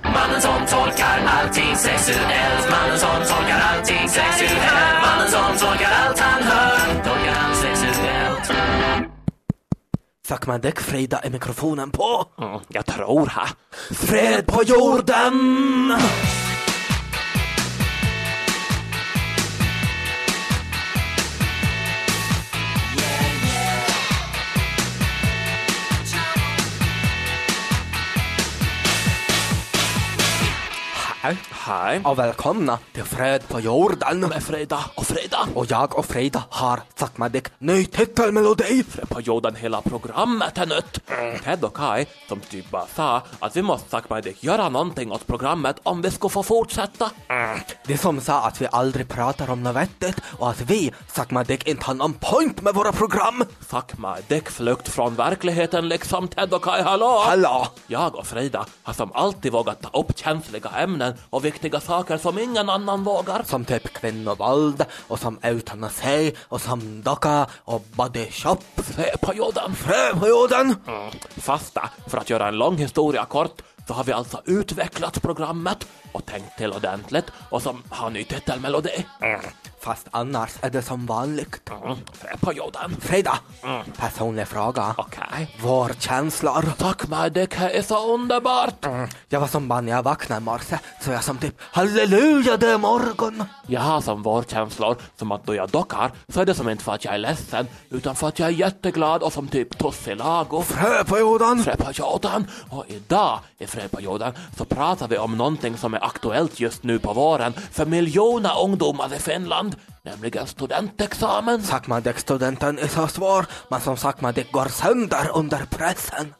Mannen 0.01 0.41
som 0.41 0.65
tolkar 0.67 1.21
allting 1.25 1.75
sexuellt 1.75 2.69
Mannen 2.71 2.97
som 2.97 3.15
tolkar 3.15 3.59
allting 3.73 4.09
sexuellt 4.09 5.01
Mannen 5.05 5.29
som 5.29 5.67
tolkar 5.67 5.91
allt 6.05 6.19
han 6.19 6.43
hör 6.43 6.78
Fuck 10.29 10.47
man 10.47 10.61
däck, 10.61 10.79
Frida, 10.79 11.19
är 11.19 11.29
mikrofonen 11.29 11.91
på? 11.91 12.25
Mm, 12.41 12.59
jag 12.67 12.85
tror 12.85 13.25
ha. 13.25 13.47
Fred 13.91 14.45
på 14.45 14.63
jorden! 14.63 15.93
Hej 31.21 31.37
Hej. 31.51 32.01
och 32.05 32.19
välkomna 32.19 32.77
till 32.93 33.03
Fred 33.03 33.47
på 33.47 33.59
jorden. 33.59 34.19
Med 34.19 34.43
Freda 34.43 34.79
och 34.95 35.05
Freda. 35.05 35.37
Och 35.55 35.65
jag 35.69 35.97
och 35.97 36.05
Frida 36.05 36.43
har 36.49 36.79
sagt 36.95 37.17
mig 37.17 37.29
däck 37.29 37.47
ny 37.57 37.85
titelmelodi. 37.85 38.83
På 39.09 39.21
jorden 39.21 39.55
hela 39.55 39.81
programmet 39.81 40.57
är 40.57 40.65
nött. 40.65 40.99
Ted 41.43 41.63
och 41.63 41.75
Kai, 41.75 42.05
som 42.27 42.39
typ 42.39 42.71
bara 42.71 42.87
sa 42.95 43.21
att 43.39 43.57
vi 43.57 43.61
måste 43.61 43.89
sagt 43.89 44.09
mig 44.09 44.21
det, 44.21 44.43
göra 44.43 44.69
någonting 44.69 45.11
åt 45.11 45.27
programmet 45.27 45.75
om 45.83 46.01
vi 46.01 46.11
ska 46.11 46.29
få 46.29 46.43
fortsätta. 46.43 47.09
De 47.87 47.97
som 47.97 48.21
sa 48.21 48.41
att 48.41 48.61
vi 48.61 48.67
aldrig 48.71 49.07
pratar 49.07 49.49
om 49.49 49.63
något 49.63 49.75
vettigt 49.75 50.17
och 50.37 50.49
att 50.49 50.61
vi, 50.61 50.91
sagt 51.07 51.31
mig 51.31 51.45
däck, 51.45 51.67
inte 51.67 51.85
har 51.85 51.93
någon 51.93 52.13
point 52.13 52.61
med 52.61 52.73
våra 52.73 52.91
program. 52.91 53.43
Fuck 53.59 53.97
my 53.97 54.35
dick 54.35 54.49
flykt 54.49 54.89
från 54.89 55.15
verkligheten 55.15 55.87
liksom 55.87 56.27
Ted 56.27 56.53
och 56.53 56.63
Kai, 56.63 56.81
hallå? 56.81 57.23
Hallå! 57.25 57.67
Jag 57.87 58.15
och 58.15 58.27
Frida 58.27 58.65
har 58.83 58.93
som 58.93 59.11
alltid 59.13 59.51
vågat 59.51 59.81
ta 59.81 59.99
upp 59.99 60.17
känsliga 60.17 60.69
ämnen 60.69 61.08
och 61.29 61.45
viktiga 61.45 61.79
saker 61.79 62.17
som 62.17 62.39
ingen 62.39 62.69
annan 62.69 63.03
vågar. 63.03 63.43
Som 63.43 63.65
typ 63.65 63.93
kvinnovåld 63.93 64.85
och 65.07 65.19
som 65.19 65.39
eutanasi 65.41 66.35
och 66.41 66.61
som 66.61 67.01
docka 67.01 67.47
och 67.55 67.85
body 67.95 68.31
shop. 68.31 68.57
Frö 68.75 69.17
på 69.21 69.33
jorden. 69.33 69.75
Frö 69.75 70.19
på 70.19 70.27
jorden! 70.27 70.75
Fasta, 71.37 71.89
för 72.07 72.17
att 72.17 72.29
göra 72.29 72.47
en 72.47 72.57
lång 72.57 72.77
historia 72.77 73.25
kort, 73.25 73.61
så 73.89 73.93
har 73.93 74.03
vi 74.03 74.11
alltså 74.11 74.41
utvecklat 74.45 75.21
programmet 75.21 75.87
och 76.11 76.25
tänkt 76.25 76.57
till 76.57 76.73
ordentligt 76.73 77.25
och 77.49 77.61
som 77.61 77.83
har 77.89 78.09
ny 78.09 78.23
titelmelodi. 78.23 79.05
Fast 79.79 80.07
annars 80.11 80.51
är 80.61 80.69
det 80.69 80.81
som 80.81 81.05
vanligt. 81.05 81.69
Mm. 81.83 81.97
Frö 82.13 82.37
på 82.39 82.53
jorden. 82.53 82.95
Frida, 83.01 83.39
personlig 83.97 84.47
fråga. 84.47 84.95
Okej. 84.97 85.57
Vår 85.61 85.91
känslor. 85.99 86.65
Tack 86.77 87.07
my 87.07 87.29
dick, 87.29 87.59
det 87.59 87.77
är 87.77 87.81
så 87.81 88.13
underbart. 88.13 88.85
Jag 89.29 89.39
var 89.39 89.47
som 89.47 89.67
barn 89.67 89.85
när 89.85 89.91
jag 89.91 90.03
vaknade 90.03 90.41
i 90.41 90.43
morse, 90.43 90.79
så 91.01 91.11
jag 91.11 91.23
som 91.23 91.37
typ 91.37 91.55
halleluja 91.59 92.57
det 92.57 92.67
är 92.67 92.77
morgon. 92.77 93.43
Jag 93.67 93.81
har 93.81 94.01
som 94.01 94.23
vårkänslor 94.23 94.95
som 95.15 95.31
att 95.31 95.45
då 95.45 95.55
jag 95.55 95.69
dockar 95.69 96.11
så 96.27 96.41
är 96.41 96.45
det 96.45 96.55
som 96.55 96.69
inte 96.69 96.83
för 96.83 96.91
att 96.93 97.05
jag 97.05 97.13
är 97.13 97.17
ledsen 97.17 97.67
utan 97.89 98.15
för 98.15 98.27
att 98.27 98.39
jag 98.39 98.47
är 98.47 98.53
jätteglad 98.53 99.23
och 99.23 99.33
som 99.33 99.47
typ 99.47 99.77
tussilago. 99.77 100.61
Frö 100.61 101.03
på 101.03 101.19
jorden. 101.19 101.63
Fröperioden. 101.63 102.47
Och 102.69 102.85
idag 102.87 103.39
i 103.57 103.67
perioden 103.87 104.33
så 104.57 104.65
pratar 104.65 105.07
vi 105.07 105.17
om 105.17 105.37
någonting 105.37 105.77
som 105.77 105.93
är 105.93 106.03
aktuellt 106.03 106.59
just 106.59 106.83
nu 106.83 106.99
på 106.99 107.13
våren. 107.13 107.53
För 107.53 107.85
miljoner 107.85 108.63
ungdomar 108.63 109.15
i 109.15 109.19
Finland, 109.19 109.75
nämligen 110.09 110.47
studentexamen. 110.47 111.63
Sakmadek-studenten 111.63 112.79
är 112.79 112.87
så 112.87 113.07
svår, 113.07 113.45
men 113.69 113.81
som 113.81 113.97
Sakmadek 113.97 114.51
går 114.51 114.65
sönder 114.65 115.31
under 115.33 115.65
pressen. 115.69 116.33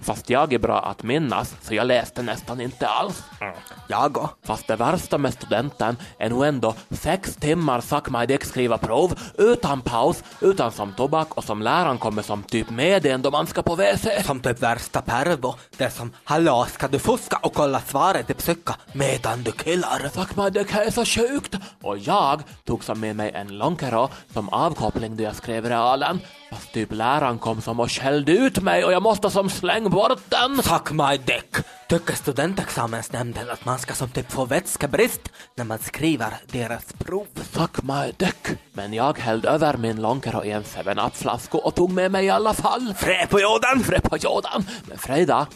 Fast 0.00 0.30
jag 0.30 0.52
är 0.52 0.58
bra 0.58 0.80
att 0.80 1.02
minnas 1.02 1.54
så 1.62 1.74
jag 1.74 1.86
läste 1.86 2.22
nästan 2.22 2.60
inte 2.60 2.88
alls. 2.88 3.22
Jag 3.88 4.16
och. 4.18 4.28
Fast 4.44 4.66
det 4.66 4.76
värsta 4.76 5.18
med 5.18 5.34
studenten 5.34 5.96
är 6.18 6.30
nog 6.30 6.44
ändå 6.44 6.74
sex 6.90 7.36
timmar 7.36 7.80
sakmajdik 7.80 8.44
skriva 8.44 8.78
prov 8.78 9.18
utan 9.38 9.80
paus, 9.80 10.24
utan 10.40 10.72
som 10.72 10.92
tobak 10.92 11.34
och 11.34 11.44
som 11.44 11.62
läraren 11.62 11.98
kommer 11.98 12.22
som 12.22 12.42
typ 12.42 12.70
med 12.70 13.06
en 13.06 13.22
då 13.22 13.30
man 13.30 13.46
ska 13.46 13.62
på 13.62 13.74
WC. 13.74 14.06
Som 14.26 14.40
typ 14.40 14.62
värsta 14.62 15.00
pervo. 15.02 15.54
Det 15.76 15.84
är 15.84 15.90
som 15.90 16.12
hallå, 16.24 16.66
ska 16.72 16.88
du 16.88 16.98
fuska 16.98 17.38
och 17.42 17.54
kolla 17.54 17.80
svaret 17.80 18.30
i 18.30 18.34
psyka 18.34 18.76
medan 18.92 19.42
du 19.42 19.52
killar? 19.52 20.10
Sakmajdik 20.14 20.74
är 20.74 20.90
så 20.90 21.04
sjukt! 21.04 21.54
Och 21.82 21.98
jag 21.98 22.42
tog 22.64 22.84
som 22.84 23.00
med 23.04 23.16
mig 23.16 23.30
en 23.34 23.58
Lonkero 23.58 24.08
som 24.32 24.48
avkoppling 24.48 25.16
då 25.16 25.22
jag 25.24 25.36
skrev 25.36 25.68
realen. 25.68 26.20
Fast 26.50 26.72
typ 26.72 26.92
läraren 26.92 27.38
kom 27.38 27.60
som 27.60 27.80
och 27.80 27.90
skällde 27.90 28.32
ut 28.32 28.62
mig 28.62 28.84
och 28.84 28.92
jag 28.92 29.02
måste 29.02 29.30
som 29.30 29.50
släng 29.50 29.90
bort 29.90 30.20
den. 30.28 30.58
Tack 30.62 30.92
my 30.92 31.16
dick. 31.16 31.56
Tycker 31.88 32.14
studentexamensnämnden 32.14 33.50
att 33.50 33.64
man 33.64 33.78
ska 33.78 33.94
som 33.94 34.08
typ 34.08 34.32
få 34.32 34.44
vätskebrist 34.44 35.20
när 35.56 35.64
man 35.64 35.78
skriver 35.78 36.34
deras 36.52 36.92
prov? 36.92 37.26
Fuck 37.34 37.82
my 37.82 38.12
dick. 38.16 38.58
Men 38.72 38.92
jag 38.92 39.18
hällde 39.18 39.48
över 39.48 39.76
min 39.76 40.02
Lonkero 40.02 40.44
i 40.44 40.50
en 40.50 40.62
7-Up-flaska 40.62 41.58
och 41.58 41.74
tog 41.74 41.90
med 41.90 42.10
mig 42.12 42.24
i 42.24 42.30
alla 42.30 42.54
fall. 42.54 42.94
Frä 42.94 43.26
på 43.26 43.40
jorden! 43.40 43.84
Frä 43.84 44.00
på 44.00 44.16
jorden. 44.16 44.66
Men 44.88 44.98
Freda, 44.98 45.46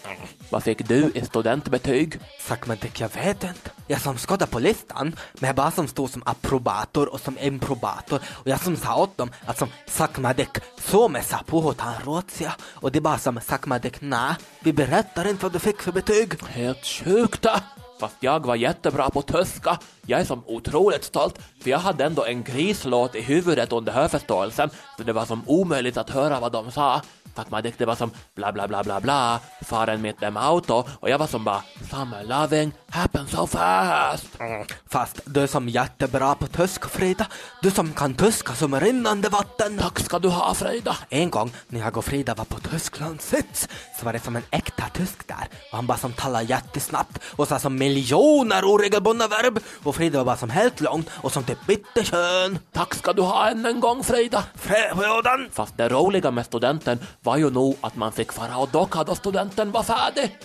vad 0.50 0.62
fick 0.62 0.88
du 0.88 1.10
i 1.14 1.24
studentbetyg? 1.24 2.20
Tack 2.48 2.66
my 2.66 2.74
däck, 2.74 3.00
jag 3.00 3.14
vet 3.14 3.44
inte. 3.44 3.70
Jag 3.86 4.00
som 4.00 4.16
skådde 4.18 4.46
på 4.46 4.58
listan, 4.58 5.16
men 5.34 5.48
jag 5.48 5.56
bara 5.56 5.70
som 5.70 5.88
stod 5.88 6.10
som 6.10 6.22
approbator 6.26 7.12
och 7.12 7.20
som 7.20 7.38
improbator 7.38 8.20
och 8.26 8.48
jag 8.48 8.60
som 8.60 8.76
sa 8.76 8.96
åt 8.96 9.16
dem 9.16 9.30
att 9.46 9.58
som 9.58 9.68
Sack 9.86 10.18
my 10.18 10.32
däck, 10.32 10.58
så 10.78 11.08
med 11.08 11.24
sa 11.24 11.38
puhutaan 11.46 11.94
ruotsia 12.04 12.54
och 12.62 12.92
det 12.92 13.00
bara 13.00 13.18
som 13.18 13.40
Sack 13.40 13.66
my 13.66 13.78
däck, 13.78 14.00
nä, 14.00 14.36
vi 14.60 14.72
berättar 14.72 15.28
inte 15.28 15.42
vad 15.42 15.52
du 15.52 15.58
fick 15.58 15.82
för 15.82 15.92
betyg. 15.92 16.17
Helt 16.48 16.86
sjukt. 16.86 17.46
Äh. 17.46 17.60
Fast 18.00 18.16
jag 18.20 18.46
var 18.46 18.56
jättebra 18.56 19.10
på 19.10 19.22
tyska. 19.22 19.78
Jag 20.10 20.20
är 20.20 20.24
som 20.24 20.42
otroligt 20.46 21.04
stolt, 21.04 21.38
för 21.62 21.70
jag 21.70 21.78
hade 21.78 22.04
ändå 22.04 22.24
en 22.24 22.42
grislåt 22.42 23.14
i 23.14 23.20
huvudet 23.20 23.72
under 23.72 23.92
hörförståelsen, 23.92 24.70
så 24.96 25.02
det 25.02 25.12
var 25.12 25.24
som 25.24 25.42
omöjligt 25.46 25.96
att 25.96 26.10
höra 26.10 26.40
vad 26.40 26.52
de 26.52 26.70
sa. 26.70 27.02
Tack 27.34 27.50
man 27.50 27.62
det 27.78 27.84
var 27.84 27.94
som 27.94 28.10
bla 28.34 28.52
bla 28.52 28.68
bla 28.68 28.84
bla 28.84 29.00
bla, 29.00 29.40
faren 29.64 30.02
med 30.02 30.14
dem 30.20 30.36
auto, 30.36 30.84
och 31.00 31.10
jag 31.10 31.18
var 31.18 31.26
som 31.26 31.44
bara 31.44 31.62
summer 31.90 32.24
loving 32.24 32.72
happens 32.90 33.30
so 33.30 33.46
fast. 33.46 34.26
Fast 34.88 35.20
du 35.24 35.40
är 35.40 35.46
som 35.46 35.68
jättebra 35.68 36.34
på 36.34 36.46
tyska, 36.46 36.88
Frida. 36.88 37.26
Du 37.62 37.70
som 37.70 37.92
kan 37.92 38.14
tyska 38.14 38.54
som 38.54 38.80
rinnande 38.80 39.28
vatten. 39.28 39.78
Tack 39.78 39.98
ska 40.00 40.18
du 40.18 40.28
ha 40.28 40.54
Frida. 40.54 40.96
En 41.08 41.30
gång 41.30 41.50
när 41.68 41.80
jag 41.80 41.96
och 41.96 42.04
Frida 42.04 42.34
var 42.34 42.44
på 42.44 42.60
Tysklands 42.60 43.28
sits 43.28 43.68
så 43.98 44.04
var 44.04 44.12
det 44.12 44.20
som 44.20 44.36
en 44.36 44.42
äkta 44.50 44.84
tysk 44.94 45.28
där 45.28 45.48
och 45.70 45.76
han 45.76 45.86
bara 45.86 45.98
som 45.98 46.12
talade 46.12 46.44
jättesnabbt 46.44 47.18
och 47.36 47.48
sa 47.48 47.58
som 47.58 47.78
miljoner 47.78 48.64
oregelbundna 48.64 49.28
verb 49.28 49.58
och 49.82 49.94
Frida 49.98 50.18
var 50.18 50.24
bara 50.24 50.36
som 50.36 50.50
helt 50.50 50.80
lång 50.80 51.04
och 51.10 51.32
som 51.32 51.44
typ 51.44 51.66
bitterskön. 51.66 52.58
Tack 52.72 52.94
ska 52.94 53.12
du 53.12 53.22
ha 53.22 53.48
än 53.48 53.66
en 53.66 53.80
gång 53.80 54.04
Frida. 54.04 54.44
Fräsjådan! 54.54 55.48
Fast 55.52 55.76
det 55.76 55.88
roliga 55.88 56.30
med 56.30 56.46
studenten 56.46 56.98
var 57.22 57.36
ju 57.36 57.50
nog 57.50 57.76
att 57.80 57.96
man 57.96 58.12
fick 58.12 58.32
fara 58.32 58.56
och 58.56 58.68
docka 58.68 59.04
då 59.04 59.14
studenten 59.14 59.70
var 59.72 59.82
färdig. 59.82 60.38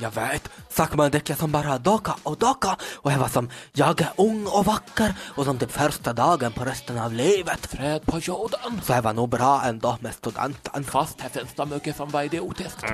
Jag 0.00 0.10
vet, 0.10 0.48
sagt 0.68 0.94
man 0.94 1.10
däck 1.10 1.30
jag 1.30 1.38
som 1.38 1.52
bara 1.52 1.78
docka 1.78 2.14
och 2.22 2.38
docka 2.38 2.76
och 2.94 3.12
jag 3.12 3.18
var 3.18 3.28
som 3.28 3.50
jag 3.72 4.00
är 4.00 4.12
ung 4.16 4.46
och 4.46 4.64
vacker 4.64 5.14
och 5.36 5.44
som 5.44 5.58
typ 5.58 5.72
första 5.72 6.12
dagen 6.12 6.52
på 6.52 6.64
resten 6.64 6.98
av 6.98 7.12
livet. 7.12 7.66
Fred 7.66 8.06
på 8.06 8.18
jorden. 8.18 8.80
Så 8.84 8.92
jag 8.92 9.02
var 9.02 9.12
nog 9.12 9.28
bra 9.28 9.62
ändå 9.64 9.96
med 10.00 10.14
studenten. 10.14 10.84
Fast 10.84 11.20
här 11.20 11.28
finns 11.28 11.54
det 11.56 11.66
mycket 11.66 11.96
som 11.96 12.10
var 12.10 12.22
idiotiskt. 12.22 12.84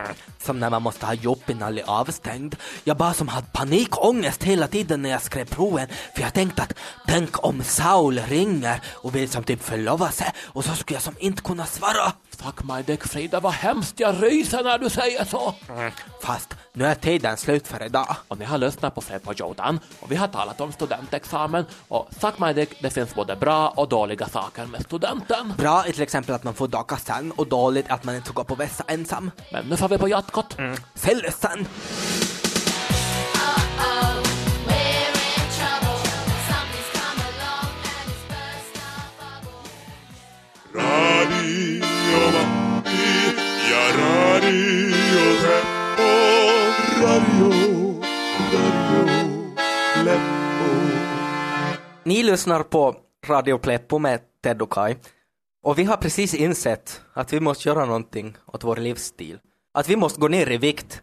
Som 0.43 0.61
när 0.61 0.71
man 0.71 0.83
måste 0.83 1.07
ha 1.07 1.15
jobb 1.15 1.43
innan 1.47 1.79
avstängd. 1.87 2.57
Jag 2.85 2.97
bara 2.97 3.13
som 3.13 3.29
hade 3.29 3.47
panikångest 3.53 4.43
hela 4.43 4.67
tiden 4.69 5.03
när 5.03 5.11
jag 5.11 5.23
skrev 5.23 5.45
proven 5.45 5.89
för 6.15 6.23
jag 6.23 6.35
tänkte 6.35 6.63
att 6.63 6.75
tänk 7.07 7.45
om 7.45 7.63
Saul 7.63 8.19
ringer 8.19 8.81
och 8.95 9.15
vill 9.15 9.31
som 9.31 9.45
typ 9.45 9.63
förlova 9.63 10.11
sig 10.11 10.33
och 10.47 10.65
så 10.65 10.75
skulle 10.75 10.97
jag 10.97 11.03
som 11.03 11.15
inte 11.19 11.43
kunna 11.43 11.67
svara. 11.67 12.13
Fuck 12.37 12.65
my 12.65 12.83
dick 12.83 13.05
Frida, 13.05 13.41
vad 13.41 13.53
hemskt 13.53 14.01
jag 14.01 14.23
ryser 14.23 14.63
när 14.65 14.79
du 14.79 14.91
säger 14.91 15.25
så. 15.25 15.55
Fast 16.23 16.55
nu 16.73 16.87
är 16.87 16.95
tiden 16.95 17.37
slut 17.37 17.69
för 17.69 17.83
idag. 17.83 18.17
Och 18.29 18.39
ni 18.39 18.45
har 18.45 18.59
lyssnat 18.59 18.95
på 18.95 19.01
Fred 19.01 19.23
på 19.23 19.33
Jordan 19.33 19.81
och 20.01 20.13
vi 20.13 20.17
har 20.17 20.29
talat 20.29 20.61
om 20.61 20.73
studentexamen 20.73 21.65
och 21.89 22.09
fuck 22.21 22.39
my 22.39 22.53
dick, 22.53 22.83
det 22.83 22.91
finns 22.91 23.15
både 23.15 23.37
bra 23.37 23.69
och 23.69 23.89
dåliga 23.89 24.29
saker 24.29 24.67
med 24.67 24.83
studenten. 24.83 25.55
Bra 25.59 25.85
är 25.85 25.93
till 25.93 26.03
exempel 26.03 26.35
att 26.35 26.45
man 26.45 26.55
får 26.55 26.69
docka 26.69 26.97
sen 26.97 27.33
och 27.33 27.47
dåligt 27.47 27.91
att 27.91 28.05
man 28.05 28.15
inte 28.15 28.27
får 28.27 28.35
gå 28.35 28.45
på 28.45 28.55
vässa 28.55 28.85
ensam. 28.89 29.31
Men 29.53 29.67
nu 29.67 29.77
får 29.77 29.89
vi 29.89 29.99
på 29.99 30.09
jatkott. 30.09 30.57
Sälj 30.95 31.33
sen! 31.41 31.67
Ni 52.09 52.23
lyssnar 52.23 52.63
på 52.63 52.97
Radio 53.27 53.59
Pleppo 53.59 53.99
med 53.99 54.21
Ted 54.43 54.63
och 54.63 54.73
Kai. 54.73 54.97
Och 55.63 55.79
vi 55.79 55.85
har 55.85 55.97
precis 55.97 56.35
insett 56.35 57.01
att 57.13 57.33
vi 57.33 57.41
måste 57.41 57.69
göra 57.69 57.85
någonting 57.85 58.37
åt 58.47 58.65
vår 58.65 58.77
livsstil. 58.77 59.39
Att 59.75 59.89
vi 59.89 59.97
måste 59.97 60.21
gå 60.21 60.29
ner 60.29 60.51
i 60.51 60.57
vikt. 60.57 61.03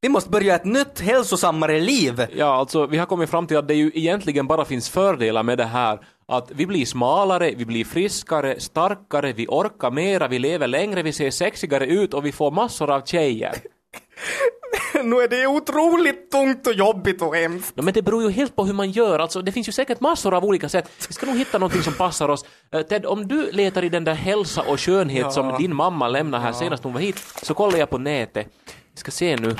Vi 0.00 0.08
måste 0.08 0.30
börja 0.30 0.54
ett 0.54 0.64
nytt 0.64 1.00
hälsosammare 1.00 1.80
liv. 1.80 2.26
Ja, 2.36 2.54
alltså 2.54 2.86
vi 2.86 2.98
har 2.98 3.06
kommit 3.06 3.30
fram 3.30 3.46
till 3.46 3.56
att 3.56 3.68
det 3.68 3.74
ju 3.74 3.90
egentligen 3.94 4.46
bara 4.46 4.64
finns 4.64 4.90
fördelar 4.90 5.42
med 5.42 5.58
det 5.58 5.64
här. 5.64 6.00
Att 6.26 6.50
vi 6.50 6.66
blir 6.66 6.86
smalare, 6.86 7.54
vi 7.56 7.64
blir 7.64 7.84
friskare, 7.84 8.60
starkare, 8.60 9.32
vi 9.32 9.46
orkar 9.48 9.90
mera, 9.90 10.28
vi 10.28 10.38
lever 10.38 10.66
längre, 10.66 11.02
vi 11.02 11.12
ser 11.12 11.30
sexigare 11.30 11.86
ut 11.86 12.14
och 12.14 12.26
vi 12.26 12.32
får 12.32 12.50
massor 12.50 12.90
av 12.90 13.04
tjejer. 13.04 13.54
nu 15.04 15.16
är 15.16 15.28
det 15.28 15.46
otroligt 15.46 16.30
tungt 16.30 16.66
och 16.66 16.72
jobbigt 16.74 17.22
och 17.22 17.36
hemskt. 17.36 17.76
No, 17.76 17.82
men 17.82 17.94
det 17.94 18.02
beror 18.02 18.22
ju 18.22 18.30
helt 18.30 18.56
på 18.56 18.64
hur 18.64 18.72
man 18.74 18.90
gör, 18.90 19.18
alltså 19.18 19.42
det 19.42 19.52
finns 19.52 19.68
ju 19.68 19.72
säkert 19.72 20.00
massor 20.00 20.34
av 20.34 20.44
olika 20.44 20.68
sätt. 20.68 20.90
Vi 21.08 21.14
ska 21.14 21.26
nog 21.26 21.36
hitta 21.36 21.58
någonting 21.58 21.82
som 21.82 21.92
passar 21.94 22.28
oss. 22.28 22.44
Eh, 22.72 22.82
Ted, 22.82 23.06
om 23.06 23.28
du 23.28 23.52
letar 23.52 23.84
i 23.84 23.88
den 23.88 24.04
där 24.04 24.14
hälsa 24.14 24.62
och 24.62 24.80
skönhet 24.80 25.32
som 25.32 25.56
din 25.58 25.74
mamma 25.76 26.08
lämnade 26.08 26.44
här 26.44 26.52
senast 26.52 26.84
hon 26.84 26.92
var 26.92 27.00
hit, 27.00 27.18
så 27.42 27.54
kollar 27.54 27.78
jag 27.78 27.90
på 27.90 27.98
nätet. 27.98 28.46
Vi 28.92 28.98
ska 28.98 29.10
se 29.10 29.36
nu. 29.36 29.56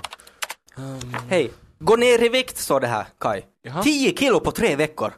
Hej, 1.28 1.50
gå 1.78 1.96
ner 1.96 2.22
i 2.22 2.28
vikt 2.28 2.58
står 2.58 2.80
det 2.80 2.86
här, 2.86 3.06
Kai. 3.20 3.42
Jaha. 3.62 3.82
10 3.82 4.16
kilo 4.16 4.40
på 4.40 4.50
tre 4.50 4.76
veckor. 4.76 5.12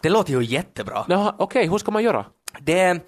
Det 0.00 0.08
låter 0.08 0.32
ju 0.32 0.44
jättebra. 0.44 1.04
Okej, 1.38 1.68
hur 1.68 1.78
ska 1.78 1.90
man 1.90 2.02
göra? 2.02 2.26
Det 2.60 2.78
är, 2.78 2.94
eh, 2.94 3.00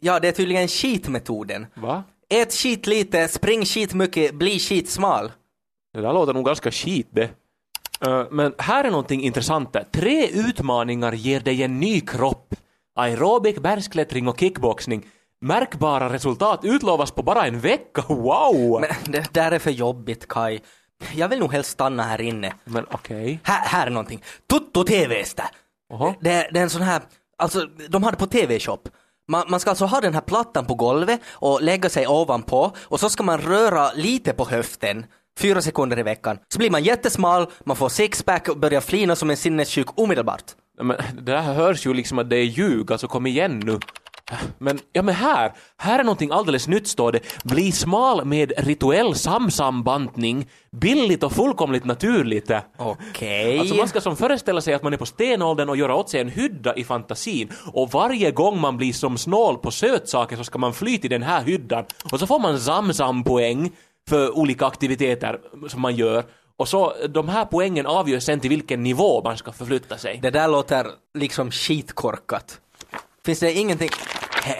ja 0.00 0.20
det 0.20 0.28
är 0.28 0.32
tydligen 0.32 0.68
skitmetoden. 0.68 1.66
Va? 1.74 2.04
Ät 2.28 2.52
skit 2.52 2.86
lite, 2.86 3.28
spring 3.28 3.64
skit 3.64 3.94
mycket, 3.94 4.34
bli 4.34 4.58
skit 4.58 4.90
smal. 4.90 5.32
Det 5.94 6.00
där 6.00 6.12
låter 6.12 6.34
nog 6.34 6.44
ganska 6.46 6.70
skit 6.70 7.08
det. 7.10 7.30
Eh, 8.06 8.24
Men 8.30 8.54
här 8.58 8.84
är 8.84 8.90
någonting 8.90 9.22
intressant. 9.22 9.72
där. 9.72 9.84
Tre 9.92 10.26
utmaningar 10.28 11.12
ger 11.12 11.40
dig 11.40 11.62
en 11.62 11.80
ny 11.80 12.00
kropp. 12.00 12.54
Aerobic, 12.94 13.56
bergsklättring 13.58 14.28
och 14.28 14.40
kickboxning. 14.40 15.06
Märkbara 15.40 16.12
resultat 16.12 16.60
utlovas 16.64 17.10
på 17.10 17.22
bara 17.22 17.46
en 17.46 17.60
vecka. 17.60 18.04
Wow! 18.08 18.80
Men, 18.80 18.90
Men 19.02 19.12
det 19.12 19.34
där 19.34 19.52
är 19.52 19.58
för 19.58 19.70
jobbigt 19.70 20.28
Kai. 20.28 20.60
Jag 21.14 21.28
vill 21.28 21.38
nog 21.38 21.52
helst 21.52 21.70
stanna 21.70 22.02
här 22.02 22.20
inne. 22.20 22.52
okej. 22.90 23.40
Här, 23.42 23.68
här 23.68 23.86
är 23.86 23.90
någonting. 23.90 24.22
Tutto 24.50 24.84
TV-stä. 24.84 25.50
Jaha. 25.88 26.14
Det, 26.20 26.48
det 26.52 26.58
är 26.58 26.62
en 26.62 26.70
sån 26.70 26.82
här, 26.82 27.02
alltså 27.38 27.66
de 27.88 28.02
har 28.04 28.10
det 28.10 28.16
på 28.16 28.26
TV-shop. 28.26 28.78
Man, 29.28 29.44
man 29.48 29.60
ska 29.60 29.70
alltså 29.70 29.84
ha 29.84 30.00
den 30.00 30.14
här 30.14 30.20
plattan 30.20 30.66
på 30.66 30.74
golvet 30.74 31.20
och 31.32 31.62
lägga 31.62 31.88
sig 31.88 32.06
ovanpå 32.06 32.72
och 32.78 33.00
så 33.00 33.10
ska 33.10 33.22
man 33.22 33.38
röra 33.40 33.92
lite 33.92 34.32
på 34.32 34.44
höften 34.44 35.06
fyra 35.40 35.62
sekunder 35.62 35.98
i 35.98 36.02
veckan. 36.02 36.38
Så 36.52 36.58
blir 36.58 36.70
man 36.70 36.82
jättesmal, 36.82 37.46
man 37.64 37.76
får 37.76 37.88
sixpack 37.88 38.48
och 38.48 38.58
börjar 38.58 38.80
flina 38.80 39.16
som 39.16 39.30
en 39.30 39.36
sinnessjuk 39.36 39.86
omedelbart. 39.94 40.44
Men 40.82 40.96
det 41.14 41.32
där 41.32 41.42
hörs 41.42 41.86
ju 41.86 41.94
liksom 41.94 42.18
att 42.18 42.30
det 42.30 42.36
är 42.36 42.44
ljug, 42.44 42.92
alltså 42.92 43.08
kom 43.08 43.26
igen 43.26 43.62
nu. 43.64 43.78
Men, 44.58 44.78
ja 44.92 45.02
men 45.02 45.14
här, 45.14 45.52
här 45.76 45.98
är 45.98 46.04
någonting 46.04 46.30
alldeles 46.30 46.68
nytt 46.68 46.88
står 46.88 47.12
det. 47.12 47.20
Bli 47.44 47.72
smal 47.72 48.24
med 48.24 48.52
rituell 48.56 49.14
samsambantning, 49.14 50.48
billigt 50.70 51.22
och 51.22 51.32
fullkomligt 51.32 51.84
naturligt. 51.84 52.50
Okej. 52.78 53.58
Alltså 53.58 53.74
man 53.74 53.88
ska 53.88 54.00
som 54.00 54.16
föreställa 54.16 54.60
sig 54.60 54.74
att 54.74 54.82
man 54.82 54.92
är 54.92 54.96
på 54.96 55.06
stenåldern 55.06 55.68
och 55.68 55.76
göra 55.76 55.94
åt 55.94 56.10
sig 56.10 56.20
en 56.20 56.28
hydda 56.28 56.74
i 56.74 56.84
fantasin 56.84 57.52
och 57.72 57.90
varje 57.90 58.30
gång 58.30 58.60
man 58.60 58.76
blir 58.76 58.92
som 58.92 59.18
snål 59.18 59.58
på 59.58 59.70
sötsaker 59.70 60.36
så 60.36 60.44
ska 60.44 60.58
man 60.58 60.72
fly 60.72 60.98
till 60.98 61.10
den 61.10 61.22
här 61.22 61.42
hyddan 61.42 61.84
och 62.12 62.20
så 62.20 62.26
får 62.26 62.38
man 62.38 62.60
zamzam-poäng 62.60 63.70
för 64.10 64.38
olika 64.38 64.66
aktiviteter 64.66 65.40
som 65.68 65.80
man 65.80 65.96
gör 65.96 66.24
och 66.60 66.68
så 66.68 66.94
de 67.08 67.28
här 67.28 67.44
poängen 67.44 67.86
avgör 67.86 68.20
sen 68.20 68.40
till 68.40 68.50
vilken 68.50 68.82
nivå 68.82 69.22
man 69.24 69.36
ska 69.36 69.52
förflytta 69.52 69.98
sig. 69.98 70.18
Det 70.22 70.30
där 70.30 70.48
låter 70.48 70.86
liksom 71.14 71.50
skitkorkat. 71.50 72.60
Finns 73.24 73.40
det 73.40 73.52
ingenting... 73.52 73.88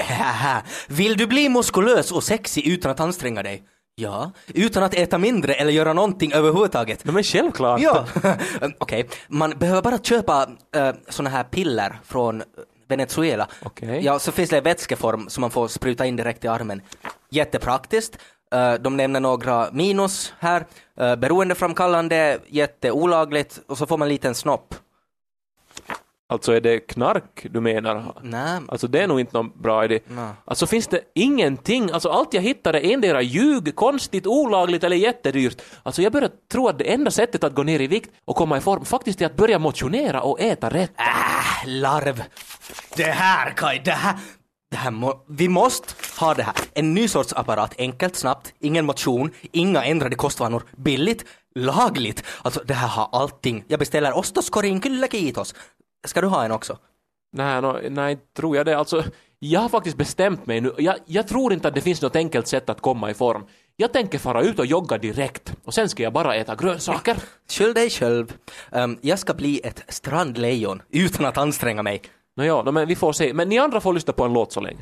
Vill 0.88 1.16
du 1.16 1.26
bli 1.26 1.48
muskulös 1.48 2.12
och 2.12 2.24
sexig 2.24 2.66
utan 2.66 2.90
att 2.90 3.00
anstränga 3.00 3.42
dig? 3.42 3.62
Ja, 3.94 4.32
utan 4.46 4.82
att 4.82 4.94
äta 4.94 5.18
mindre 5.18 5.54
eller 5.54 5.72
göra 5.72 5.92
någonting 5.92 6.32
överhuvudtaget. 6.32 7.04
Men 7.04 7.22
självklart. 7.22 7.80
Ja, 7.80 8.06
okej. 8.78 9.08
Man 9.28 9.50
behöver 9.58 9.82
bara 9.82 9.98
köpa 9.98 10.46
uh, 10.76 10.90
såna 11.08 11.30
här 11.30 11.44
piller 11.44 12.00
från 12.04 12.42
Venezuela. 12.88 13.48
Okej. 13.62 14.04
Ja, 14.04 14.18
så 14.18 14.32
finns 14.32 14.50
det 14.50 14.60
vätskeform 14.60 15.28
som 15.28 15.40
man 15.40 15.50
får 15.50 15.68
spruta 15.68 16.06
in 16.06 16.16
direkt 16.16 16.44
i 16.44 16.48
armen. 16.48 16.82
Jättepraktiskt. 17.30 18.18
Uh, 18.54 18.74
de 18.74 18.96
nämner 18.96 19.20
några 19.20 19.68
minus 19.72 20.34
här. 20.38 20.66
Uh, 21.00 21.16
beroendeframkallande, 21.16 22.38
jätteolagligt 22.48 23.60
och 23.66 23.78
så 23.78 23.86
får 23.86 23.98
man 23.98 24.06
en 24.06 24.12
liten 24.12 24.34
snopp. 24.34 24.74
Alltså 26.30 26.52
är 26.52 26.60
det 26.60 26.80
knark 26.80 27.46
du 27.50 27.60
menar? 27.60 28.14
Nej. 28.22 28.60
Alltså 28.68 28.88
det 28.88 29.02
är 29.02 29.06
nog 29.06 29.20
inte 29.20 29.36
någon 29.36 29.52
bra 29.62 29.84
idé. 29.84 30.00
Nej. 30.06 30.30
Alltså 30.44 30.66
finns 30.66 30.86
det 30.86 31.00
ingenting, 31.14 31.90
alltså 31.90 32.08
allt 32.08 32.34
jag 32.34 32.42
hittar 32.42 32.74
är 32.74 32.92
endera 32.92 33.22
ljug, 33.22 33.74
konstigt, 33.74 34.26
olagligt 34.26 34.84
eller 34.84 34.96
jättedyrt. 34.96 35.62
Alltså 35.82 36.02
jag 36.02 36.12
börjar 36.12 36.30
tro 36.52 36.68
att 36.68 36.78
det 36.78 36.92
enda 36.92 37.10
sättet 37.10 37.44
att 37.44 37.54
gå 37.54 37.62
ner 37.62 37.80
i 37.80 37.86
vikt 37.86 38.10
och 38.24 38.36
komma 38.36 38.56
i 38.56 38.60
form 38.60 38.84
faktiskt 38.84 39.20
är 39.20 39.26
att 39.26 39.36
börja 39.36 39.58
motionera 39.58 40.22
och 40.22 40.40
äta 40.40 40.70
rätt. 40.70 40.92
Äh, 40.98 41.68
larv. 41.68 42.22
Det 42.96 43.10
här 43.10 43.50
Kaj, 43.50 43.82
det 43.84 43.90
här. 43.90 44.18
Det 44.70 44.76
här 44.76 44.90
må, 44.90 45.24
vi 45.28 45.48
måste 45.48 45.94
ha 46.20 46.34
det 46.34 46.42
här. 46.42 46.54
En 46.74 46.94
ny 46.94 47.08
sorts 47.08 47.32
apparat, 47.32 47.74
enkelt, 47.78 48.16
snabbt, 48.16 48.54
ingen 48.60 48.86
motion, 48.86 49.30
inga 49.52 49.84
ändrade 49.84 50.16
kostvanor, 50.16 50.62
billigt, 50.76 51.24
lagligt. 51.54 52.24
Alltså 52.42 52.62
det 52.64 52.74
här 52.74 52.88
har 52.88 53.08
allting. 53.12 53.64
Jag 53.68 53.78
beställer 53.78 54.16
ostoskorgen, 54.18 54.80
kyllä 54.80 55.08
kiitos. 55.08 55.54
Ska 56.06 56.20
du 56.20 56.26
ha 56.26 56.44
en 56.44 56.52
också? 56.52 56.78
Nej, 57.32 57.62
no, 57.62 57.80
nej, 57.90 58.18
tror 58.36 58.56
jag 58.56 58.66
det. 58.66 58.78
Alltså, 58.78 59.04
jag 59.38 59.60
har 59.60 59.68
faktiskt 59.68 59.96
bestämt 59.96 60.46
mig 60.46 60.60
nu. 60.60 60.74
Jag, 60.78 60.96
jag 61.06 61.28
tror 61.28 61.52
inte 61.52 61.68
att 61.68 61.74
det 61.74 61.80
finns 61.80 62.02
något 62.02 62.16
enkelt 62.16 62.46
sätt 62.46 62.70
att 62.70 62.80
komma 62.80 63.10
i 63.10 63.14
form. 63.14 63.46
Jag 63.76 63.92
tänker 63.92 64.18
fara 64.18 64.42
ut 64.42 64.58
och 64.58 64.66
jogga 64.66 64.98
direkt 64.98 65.54
och 65.64 65.74
sen 65.74 65.88
ska 65.88 66.02
jag 66.02 66.12
bara 66.12 66.34
äta 66.34 66.54
grönsaker. 66.54 67.16
Skyll 67.48 67.74
dig 67.74 67.90
själv. 67.90 68.34
Ehm, 68.72 68.98
jag 69.00 69.18
ska 69.18 69.34
bli 69.34 69.60
ett 69.64 69.84
strandlejon 69.88 70.82
utan 70.90 71.26
att 71.26 71.38
anstränga 71.38 71.82
mig. 71.82 72.02
Nåja, 72.36 72.62
no, 72.62 72.72
men 72.72 72.88
vi 72.88 72.96
får 72.96 73.12
se. 73.12 73.34
Men 73.34 73.48
ni 73.48 73.58
andra 73.58 73.80
får 73.80 73.92
lyssna 73.92 74.12
på 74.12 74.24
en 74.24 74.32
låt 74.32 74.52
så 74.52 74.60
länge. 74.60 74.80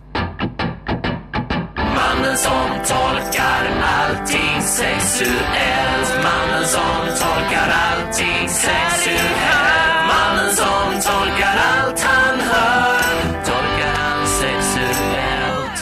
Mannen 1.77 2.37
som 2.37 2.69
tolkar 2.89 3.63
allting 3.99 4.63
sexuellt 4.63 6.11
Mannen 6.23 6.65
som 6.65 7.03
tolkar 7.23 7.69
allting 7.87 8.49
sexuellt 8.49 10.07
Mannen 10.13 10.57
som 10.57 10.87
tolkar 11.09 11.57
allt 11.71 12.01
han 12.01 12.41
hör 12.41 13.13
Tolkar 13.49 13.93
han 14.03 14.27
sexuellt 14.27 15.81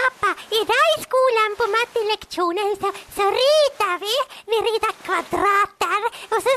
Pappa, 0.00 0.30
idag 0.60 0.86
i 0.96 0.98
skolan 1.06 1.50
på 1.60 1.64
mattelektionen 1.78 2.70
så, 2.80 2.88
så 3.16 3.24
ritar 3.40 3.94
vi. 4.04 4.14
Vi 4.50 4.56
ritar 4.68 4.94
kvadrater 5.06 6.00
och 6.34 6.42
så 6.46 6.52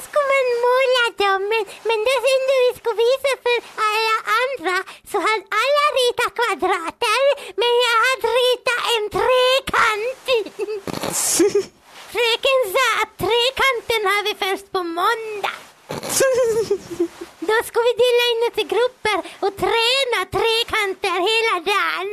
ska 0.46 0.52
man 0.52 0.62
måla 0.68 1.06
dem. 1.24 1.42
Men, 1.50 1.64
men 1.88 2.00
sen 2.24 2.42
när 2.50 2.60
vi 2.66 2.72
ska 2.80 2.90
visa 3.04 3.32
för 3.46 3.58
alla 3.90 4.18
andra 4.42 4.76
så 5.12 5.18
har 5.18 5.38
alla 5.62 5.86
ritat 6.00 6.34
kvadrater 6.40 7.22
men 7.62 7.72
jag 7.86 7.98
har 8.06 8.18
ritat 8.40 8.84
en 8.96 9.06
trekant. 9.18 10.26
Fröken 12.14 12.60
sa 12.76 12.88
att 13.02 13.18
trekanten 13.18 14.02
har 14.12 14.24
vi 14.24 14.34
först 14.46 14.72
på 14.72 14.84
måndag. 14.84 15.65
Då 17.50 17.56
ska 17.68 17.80
vi 17.88 17.94
dela 18.04 18.24
in 18.32 18.42
oss 18.48 18.58
i 18.58 18.66
grupper 18.74 19.18
och 19.46 19.54
träna 19.64 20.20
trekanter 20.38 21.18
hela 21.32 21.56
dagen. 21.72 22.10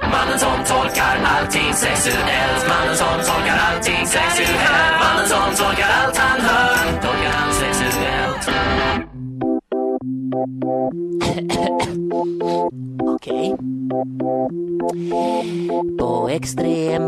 Mannen 0.12 0.38
som 0.38 0.64
tolkar 0.64 1.20
allting 1.24 1.74
sexuellt 1.74 2.68
Mannen 2.68 2.96
som 2.96 3.16
tolkar 3.16 3.58
allting 3.68 4.06
sexuellt 4.06 5.00
Mannen 5.00 5.28
som 5.28 5.54
tolkar 5.56 5.88
allt 6.04 6.16
han 6.16 6.40
hör 6.40 7.00
Tolkar 7.02 7.30
han 7.30 7.52
sexuellt 7.52 8.48
Okej. 13.00 13.79
På 15.98 16.28
extrem.yle.fi 16.28 17.02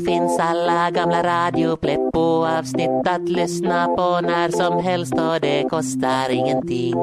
finns 0.00 0.38
alla 0.38 0.90
gamla 0.90 1.22
radiopleppo-avsnitt 1.22 3.06
att 3.08 3.28
lyssna 3.28 3.86
på 3.86 4.20
när 4.20 4.48
som 4.48 4.84
helst 4.84 5.12
och 5.12 5.40
det 5.40 5.68
kostar 5.70 6.30
ingenting, 6.30 6.94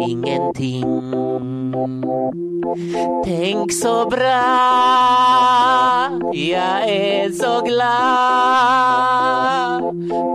ingenting. 0.00 1.02
Tänk 3.24 3.72
så 3.72 4.06
bra, 4.10 4.42
jag 6.32 6.88
är 6.88 7.30
så 7.30 7.60
glad. 7.64 7.90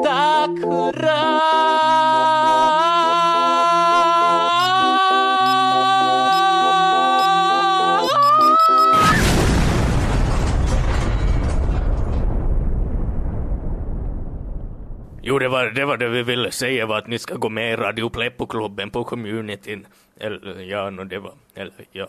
Tack 0.03 0.63
hurra! 0.63 1.35
Jo, 15.35 15.39
det 15.39 15.47
var, 15.47 15.65
det 15.65 15.85
var 15.85 15.97
det 15.97 16.09
vi 16.09 16.23
ville 16.23 16.51
säga 16.51 16.85
var 16.85 16.97
att 16.97 17.07
ni 17.07 17.19
ska 17.19 17.35
gå 17.35 17.49
med 17.49 17.73
i 17.73 17.75
Radio 17.75 18.09
Pleppo-klubben 18.09 18.89
på 18.89 19.03
communityn. 19.03 19.87
Eller 20.19 20.61
ja, 20.61 20.89
no, 20.89 21.03
det 21.03 21.19
var, 21.19 21.33
eller 21.55 21.73
ja. 21.91 22.07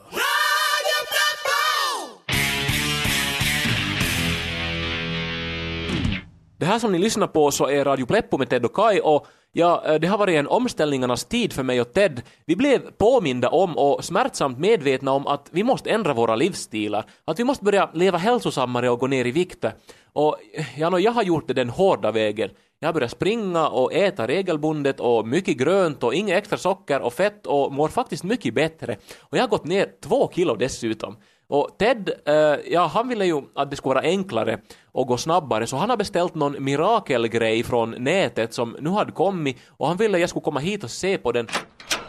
Det 6.58 6.66
här 6.66 6.78
som 6.78 6.92
ni 6.92 6.98
lyssnar 6.98 7.26
på 7.26 7.50
så 7.50 7.68
är 7.68 7.84
Radio 7.84 8.06
Pleppo 8.06 8.38
med 8.38 8.48
Ted 8.48 8.64
och 8.64 8.74
Kai 8.74 9.00
och 9.00 9.26
ja, 9.52 9.82
eh, 9.86 9.94
det 9.94 10.06
har 10.06 10.18
varit 10.18 10.34
en 10.34 10.46
omställningarnas 10.46 11.24
tid 11.24 11.52
för 11.52 11.62
mig 11.62 11.80
och 11.80 11.92
Ted. 11.92 12.22
Vi 12.44 12.56
blev 12.56 12.78
påminda 12.78 13.48
om 13.48 13.78
och 13.78 14.04
smärtsamt 14.04 14.58
medvetna 14.58 15.12
om 15.12 15.26
att 15.26 15.48
vi 15.50 15.62
måste 15.62 15.90
ändra 15.90 16.14
våra 16.14 16.36
livsstilar. 16.36 17.04
Att 17.24 17.40
vi 17.40 17.44
måste 17.44 17.64
börja 17.64 17.90
leva 17.94 18.18
hälsosammare 18.18 18.90
och 18.90 18.98
gå 18.98 19.06
ner 19.06 19.24
i 19.24 19.30
vikt. 19.30 19.64
Och 20.12 20.36
ja, 20.76 20.90
no, 20.90 20.98
jag 20.98 21.12
har 21.12 21.22
gjort 21.22 21.48
det 21.48 21.54
den 21.54 21.70
hårda 21.70 22.12
vägen. 22.12 22.50
Jag 22.78 22.88
har 22.88 22.92
börjat 22.92 23.10
springa 23.10 23.68
och 23.68 23.92
äta 23.92 24.26
regelbundet 24.26 25.00
och 25.00 25.28
mycket 25.28 25.56
grönt 25.56 26.02
och 26.02 26.14
inget 26.14 26.38
extra 26.38 26.58
socker 26.58 27.00
och 27.00 27.12
fett 27.12 27.46
och 27.46 27.72
mår 27.72 27.88
faktiskt 27.88 28.24
mycket 28.24 28.54
bättre. 28.54 28.96
Och 29.20 29.36
jag 29.36 29.42
har 29.42 29.48
gått 29.48 29.64
ner 29.64 29.88
två 30.02 30.30
kilo 30.34 30.56
dessutom. 30.56 31.16
Och 31.48 31.76
Ted, 31.78 32.10
eh, 32.24 32.34
ja 32.72 32.86
han 32.86 33.08
ville 33.08 33.26
ju 33.26 33.42
att 33.54 33.70
det 33.70 33.76
skulle 33.76 33.94
vara 33.94 34.04
enklare 34.04 34.58
och 34.92 35.06
gå 35.06 35.16
snabbare 35.16 35.66
så 35.66 35.76
han 35.76 35.90
har 35.90 35.96
beställt 35.96 36.34
någon 36.34 36.64
mirakelgrej 36.64 37.62
från 37.62 37.90
nätet 37.90 38.54
som 38.54 38.76
nu 38.80 38.90
hade 38.90 39.12
kommit 39.12 39.56
och 39.68 39.88
han 39.88 39.96
ville 39.96 40.16
att 40.16 40.20
jag 40.20 40.30
skulle 40.30 40.44
komma 40.44 40.60
hit 40.60 40.84
och 40.84 40.90
se 40.90 41.18
på 41.18 41.32
den. 41.32 41.48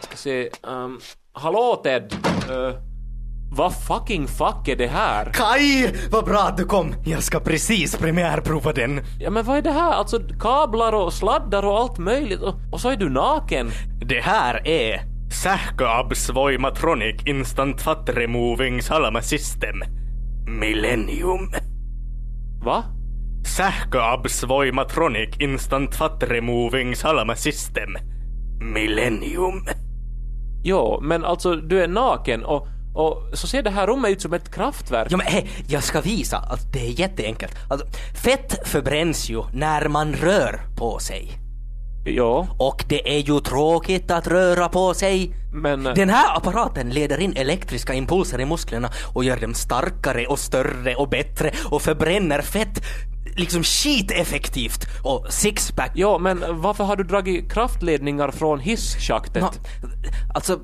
Ska 0.00 0.16
se, 0.16 0.50
um, 0.62 1.00
hallå 1.32 1.80
Ted! 1.84 2.14
Uh, 2.50 2.87
vad 3.50 3.74
fucking 3.74 4.26
fuck 4.26 4.68
är 4.68 4.76
det 4.76 4.86
här? 4.86 5.32
Kai, 5.32 5.90
vad 6.10 6.24
bra 6.24 6.38
att 6.38 6.56
du 6.56 6.64
kom! 6.64 6.94
Jag 7.04 7.22
ska 7.22 7.40
precis 7.40 7.96
premiärprova 7.96 8.72
den. 8.72 9.00
Ja 9.20 9.30
men 9.30 9.44
vad 9.44 9.58
är 9.58 9.62
det 9.62 9.72
här? 9.72 9.92
Alltså 9.92 10.20
kablar 10.40 10.92
och 10.92 11.12
sladdar 11.12 11.64
och 11.64 11.78
allt 11.78 11.98
möjligt 11.98 12.40
och, 12.40 12.54
och 12.72 12.80
så 12.80 12.88
är 12.90 12.96
du 12.96 13.08
naken. 13.08 13.70
Det 14.00 14.20
här 14.20 14.68
är 14.68 15.00
Sähköabs 15.42 16.30
Voimatronic 16.30 17.26
Instant 17.26 17.82
Fat 17.82 18.08
Removing 18.08 18.82
Salama 18.82 19.22
System. 19.22 19.76
Millennium. 20.60 21.52
Va? 22.64 22.84
Sähköabs 23.56 24.44
Voimatronic 24.44 25.36
Instant 25.38 25.94
Fat 25.94 26.22
Removing 26.22 26.96
Salama 26.96 27.36
System. 27.36 27.96
Millennium. 28.60 29.66
Jo, 30.64 31.00
men 31.02 31.24
alltså 31.24 31.56
du 31.56 31.82
är 31.82 31.88
naken 31.88 32.44
och, 32.44 32.68
och 32.94 33.22
så 33.32 33.46
ser 33.46 33.62
det 33.62 33.70
här 33.70 33.86
rummet 33.86 34.10
ut 34.10 34.22
som 34.22 34.32
ett 34.32 34.54
kraftverk. 34.54 35.06
Ja 35.10 35.16
men 35.16 35.26
hej, 35.26 35.48
jag 35.68 35.82
ska 35.82 36.00
visa 36.00 36.38
att 36.38 36.72
det 36.72 36.86
är 36.86 37.00
jätteenkelt. 37.00 37.54
Alltså, 37.70 37.86
fett 38.22 38.58
förbränns 38.68 39.28
ju 39.30 39.42
när 39.52 39.88
man 39.88 40.12
rör 40.12 40.60
på 40.76 40.98
sig. 40.98 41.32
Ja, 42.04 42.46
Och 42.58 42.84
det 42.88 43.16
är 43.16 43.18
ju 43.18 43.40
tråkigt 43.40 44.10
att 44.10 44.26
röra 44.26 44.68
på 44.68 44.94
sig. 44.94 45.34
men... 45.52 45.86
eh, 45.86 45.94
Den 45.94 46.08
här 46.10 46.36
apparaten 46.36 46.90
leder 46.90 47.18
in 47.20 47.36
elektriska 47.36 47.94
impulser 47.94 48.40
i 48.40 48.44
musklerna 48.46 48.90
och 49.14 49.24
gör 49.24 49.36
dem 49.36 49.54
starkare 49.54 50.26
och 50.26 50.38
större 50.38 50.94
och 50.94 51.08
bättre 51.08 51.50
och 51.70 51.82
förbränner 51.82 52.42
fett 52.42 52.84
liksom 53.36 53.62
skiteffektivt 53.62 54.86
och 55.04 55.26
sixpack. 55.30 55.90
Ja, 55.94 56.18
men 56.18 56.44
varför 56.60 56.84
har 56.84 56.96
du 56.96 57.04
dragit 57.04 57.52
kraftledningar 57.52 58.30
från 58.30 58.60
hisschaktet? 58.60 59.44
Alltså, 60.34 60.60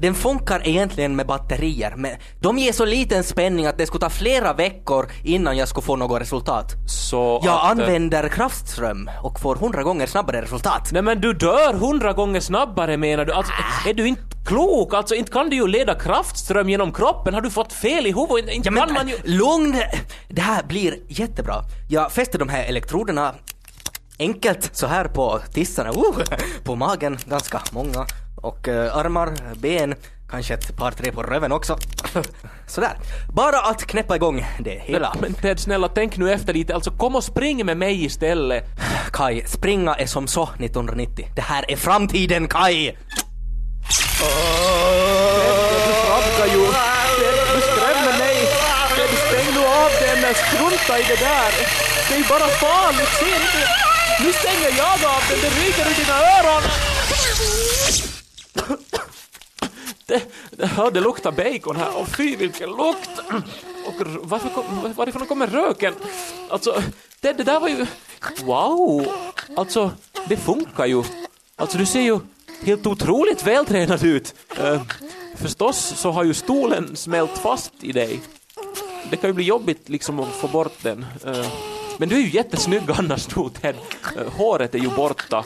den 0.00 0.14
funkar 0.14 0.68
egentligen 0.68 1.16
med 1.16 1.26
batterier, 1.26 1.94
men 1.96 2.10
de 2.40 2.58
ger 2.58 2.72
så 2.72 2.84
liten 2.84 3.24
spänning 3.24 3.66
att 3.66 3.78
det 3.78 3.86
skulle 3.86 4.00
ta 4.00 4.10
flera 4.10 4.52
veckor 4.52 5.10
innan 5.24 5.56
jag 5.56 5.68
skulle 5.68 5.84
få 5.84 5.96
något 5.96 6.20
resultat. 6.20 6.72
Så 6.86 7.40
Jag 7.44 7.54
att, 7.54 7.64
eh, 7.64 7.70
använder 7.70 8.28
kraftström 8.28 9.10
och 9.22 9.40
får 9.40 9.56
hundra 9.56 9.82
gånger 9.82 10.06
snabbare 10.06 10.42
resultat. 10.42 10.88
Nej 10.92 11.02
men 11.02 11.20
du 11.20 11.32
dör 11.32 11.74
hundra 11.74 12.12
gånger 12.12 12.40
snabbare 12.40 12.96
menar 12.96 13.24
du? 13.24 13.32
Alltså, 13.32 13.52
är 13.86 13.94
du 13.94 14.08
inte 14.08 14.22
klok? 14.46 14.94
Alltså 14.94 15.14
inte 15.14 15.32
kan 15.32 15.50
du 15.50 15.56
ju 15.56 15.66
leda 15.66 15.94
kraftström 15.94 16.68
genom 16.68 16.92
kroppen. 16.92 17.34
Har 17.34 17.40
du 17.40 17.50
fått 17.50 17.72
fel 17.72 18.06
i 18.06 18.12
huvudet? 18.12 18.54
Inte 18.54 18.68
Ja, 18.68 18.70
men, 18.70 18.86
kan 18.86 18.94
man 18.94 19.08
ju... 19.08 19.16
Lugn! 19.24 19.82
Det 20.28 20.42
här 20.42 20.62
blir 20.62 20.94
jättebra. 21.08 21.54
Jag 21.88 22.12
fäster 22.12 22.38
de 22.38 22.48
här 22.48 22.64
elektroderna 22.64 23.34
enkelt 24.18 24.76
så 24.76 24.86
här 24.86 25.04
på 25.04 25.40
tissarna, 25.52 25.90
uh, 25.90 26.18
på 26.64 26.76
magen, 26.76 27.18
ganska 27.26 27.60
många, 27.72 28.06
och 28.40 28.68
eh, 28.68 28.96
armar, 28.96 29.32
ben, 29.54 29.94
Kanske 30.30 30.54
ett 30.54 30.76
par 30.76 30.90
tre 30.90 31.12
på 31.12 31.22
röven 31.22 31.52
också. 31.52 31.78
Sådär. 32.66 32.92
Bara 33.32 33.60
att 33.60 33.86
knäppa 33.86 34.16
igång 34.16 34.46
det 34.60 34.80
hela. 34.84 35.14
Men 35.20 35.34
Ted, 35.34 35.60
snälla 35.60 35.88
tänk 35.88 36.16
nu 36.16 36.32
efter 36.32 36.54
lite. 36.54 36.74
Alltså 36.74 36.90
kom 36.90 37.16
och 37.16 37.24
spring 37.24 37.66
med 37.66 37.76
mig 37.76 38.04
istället. 38.04 38.64
Kai, 39.12 39.42
springa 39.46 39.94
är 39.94 40.06
som 40.06 40.28
så 40.28 40.42
1990. 40.42 41.28
Det 41.34 41.42
här 41.42 41.70
är 41.70 41.76
framtiden, 41.76 42.48
Kai! 42.48 42.96
Du 45.86 45.92
framkar 46.06 46.46
ju. 46.54 46.66
Ted, 47.18 47.34
du 47.54 47.60
skrämmer 47.60 48.18
mig. 48.18 48.36
Ted, 48.96 49.10
stäng 49.28 49.54
nu 49.54 49.60
av 49.60 49.90
den. 50.00 50.34
Strunta 50.34 50.98
i 50.98 51.02
det 51.02 51.20
där. 51.20 51.52
Det 52.08 52.14
är 52.14 52.28
bara 52.28 52.48
farligt. 52.48 53.08
Ser 53.08 53.26
inte? 53.26 53.68
Nu 54.20 54.32
stänger 54.32 54.78
jag 54.78 55.04
av 55.04 55.20
den. 55.28 55.38
Det 55.42 55.48
ryker 55.48 55.90
i 55.90 55.94
dina 55.94 56.16
öron. 56.38 56.62
Det, 60.06 60.22
det, 60.50 60.90
det 60.92 61.00
luktar 61.00 61.32
bacon 61.32 61.76
här. 61.76 61.96
Och 61.96 62.08
fy 62.08 62.36
vilken 62.36 62.68
lukt! 62.70 63.10
Och 63.86 63.94
varför 64.22 64.48
kom, 64.48 64.92
varifrån 64.96 65.26
kommer 65.26 65.46
röken? 65.46 65.94
Alltså, 66.48 66.82
det, 67.20 67.32
det 67.32 67.42
där 67.42 67.60
var 67.60 67.68
ju... 67.68 67.86
Wow! 68.42 69.06
Alltså, 69.56 69.90
det 70.28 70.36
funkar 70.36 70.86
ju. 70.86 71.02
Alltså, 71.56 71.78
du 71.78 71.86
ser 71.86 72.00
ju 72.00 72.20
helt 72.62 72.86
otroligt 72.86 73.46
vältränad 73.46 74.04
ut. 74.04 74.34
Eh, 74.58 74.82
förstås 75.36 75.92
så 75.96 76.10
har 76.10 76.24
ju 76.24 76.34
stolen 76.34 76.96
smält 76.96 77.38
fast 77.38 77.72
i 77.80 77.92
dig. 77.92 78.20
Det 79.10 79.16
kan 79.16 79.30
ju 79.30 79.34
bli 79.34 79.44
jobbigt 79.44 79.88
liksom 79.88 80.20
att 80.20 80.34
få 80.34 80.48
bort 80.48 80.82
den. 80.82 81.06
Eh, 81.26 81.46
men 81.98 82.08
du 82.08 82.16
är 82.16 82.20
ju 82.20 82.30
jättesnygg 82.30 82.82
annars, 82.98 83.26
Ted. 83.60 83.76
Eh, 84.16 84.32
håret 84.32 84.74
är 84.74 84.78
ju 84.78 84.88
borta. 84.88 85.44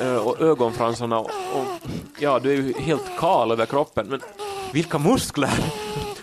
Eh, 0.00 0.16
och 0.16 0.40
ögonfransarna 0.40 1.18
och, 1.18 1.30
och 1.30 1.64
ja, 2.18 2.38
du 2.38 2.50
är 2.52 2.56
ju 2.56 2.72
helt 2.78 3.18
kal 3.18 3.50
över 3.52 3.66
kroppen. 3.66 4.06
Men 4.06 4.20
vilka 4.72 4.98
muskler! 4.98 5.50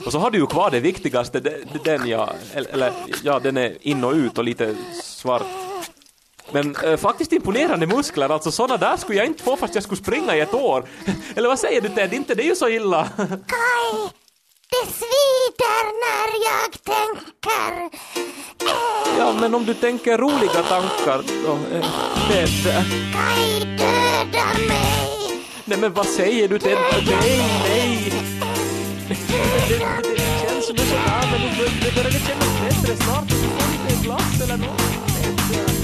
Och 0.05 0.11
så 0.11 0.19
har 0.19 0.31
du 0.31 0.37
ju 0.37 0.47
kvar 0.47 0.71
det 0.71 0.79
viktigaste, 0.79 1.39
det- 1.39 1.57
det- 1.73 1.83
den 1.97 2.07
ja, 2.07 2.29
eller 2.53 2.93
ja, 3.23 3.39
den 3.39 3.57
är 3.57 3.77
in 3.87 4.03
och 4.03 4.13
ut 4.13 4.37
och 4.37 4.43
lite 4.43 4.75
svart. 5.03 5.43
Men 6.51 6.75
eh, 6.75 6.97
faktiskt 6.97 7.31
imponerande 7.33 7.87
muskler, 7.87 8.29
alltså 8.29 8.51
sådana 8.51 8.77
där 8.77 8.97
skulle 8.97 9.17
jag 9.17 9.27
inte 9.27 9.43
få 9.43 9.55
fast 9.57 9.75
jag 9.75 9.83
skulle 9.83 10.01
springa 10.01 10.35
i 10.35 10.39
ett 10.39 10.53
år. 10.53 10.85
Eller 11.35 11.49
vad 11.49 11.59
säger 11.59 11.81
du 11.81 11.89
Ted, 11.89 12.13
inte 12.13 12.35
det 12.35 12.43
är 12.43 12.47
ju 12.49 12.55
så 12.55 12.69
illa. 12.69 13.09
Kai, 13.17 14.09
det 14.69 14.91
svider 14.91 15.85
när 16.05 16.45
jag 16.45 16.71
tänker. 16.83 17.99
Ja, 19.19 19.33
men 19.39 19.55
om 19.55 19.65
du 19.65 19.73
tänker 19.73 20.17
roliga 20.17 20.63
tankar 20.63 21.23
då, 21.45 21.77
eh, 21.77 21.85
Ted. 22.27 22.49
Kai, 23.13 23.59
döda 23.77 24.45
mig. 24.67 25.05
Nej 25.65 25.77
men 25.77 25.93
vad 25.93 26.05
säger 26.05 26.47
du 26.47 26.59
Ted? 26.59 26.77
Nej, 27.07 27.41
nej! 27.63 28.13
Det, 29.07 29.15
det, 29.67 29.77
det 30.15 30.21
känns 30.41 30.67
som 30.67 30.77
sån 30.77 30.87
där, 30.87 31.31
men 31.31 31.41
det, 31.83 31.95
börjar 31.95 32.11
kännas 32.11 32.61
bättre 32.61 32.95
snart. 33.03 33.27
Du 33.27 33.35
får 33.35 33.89
lite 33.89 34.03
glass 34.03 34.41
eller 34.43 34.57
något. 34.57 35.74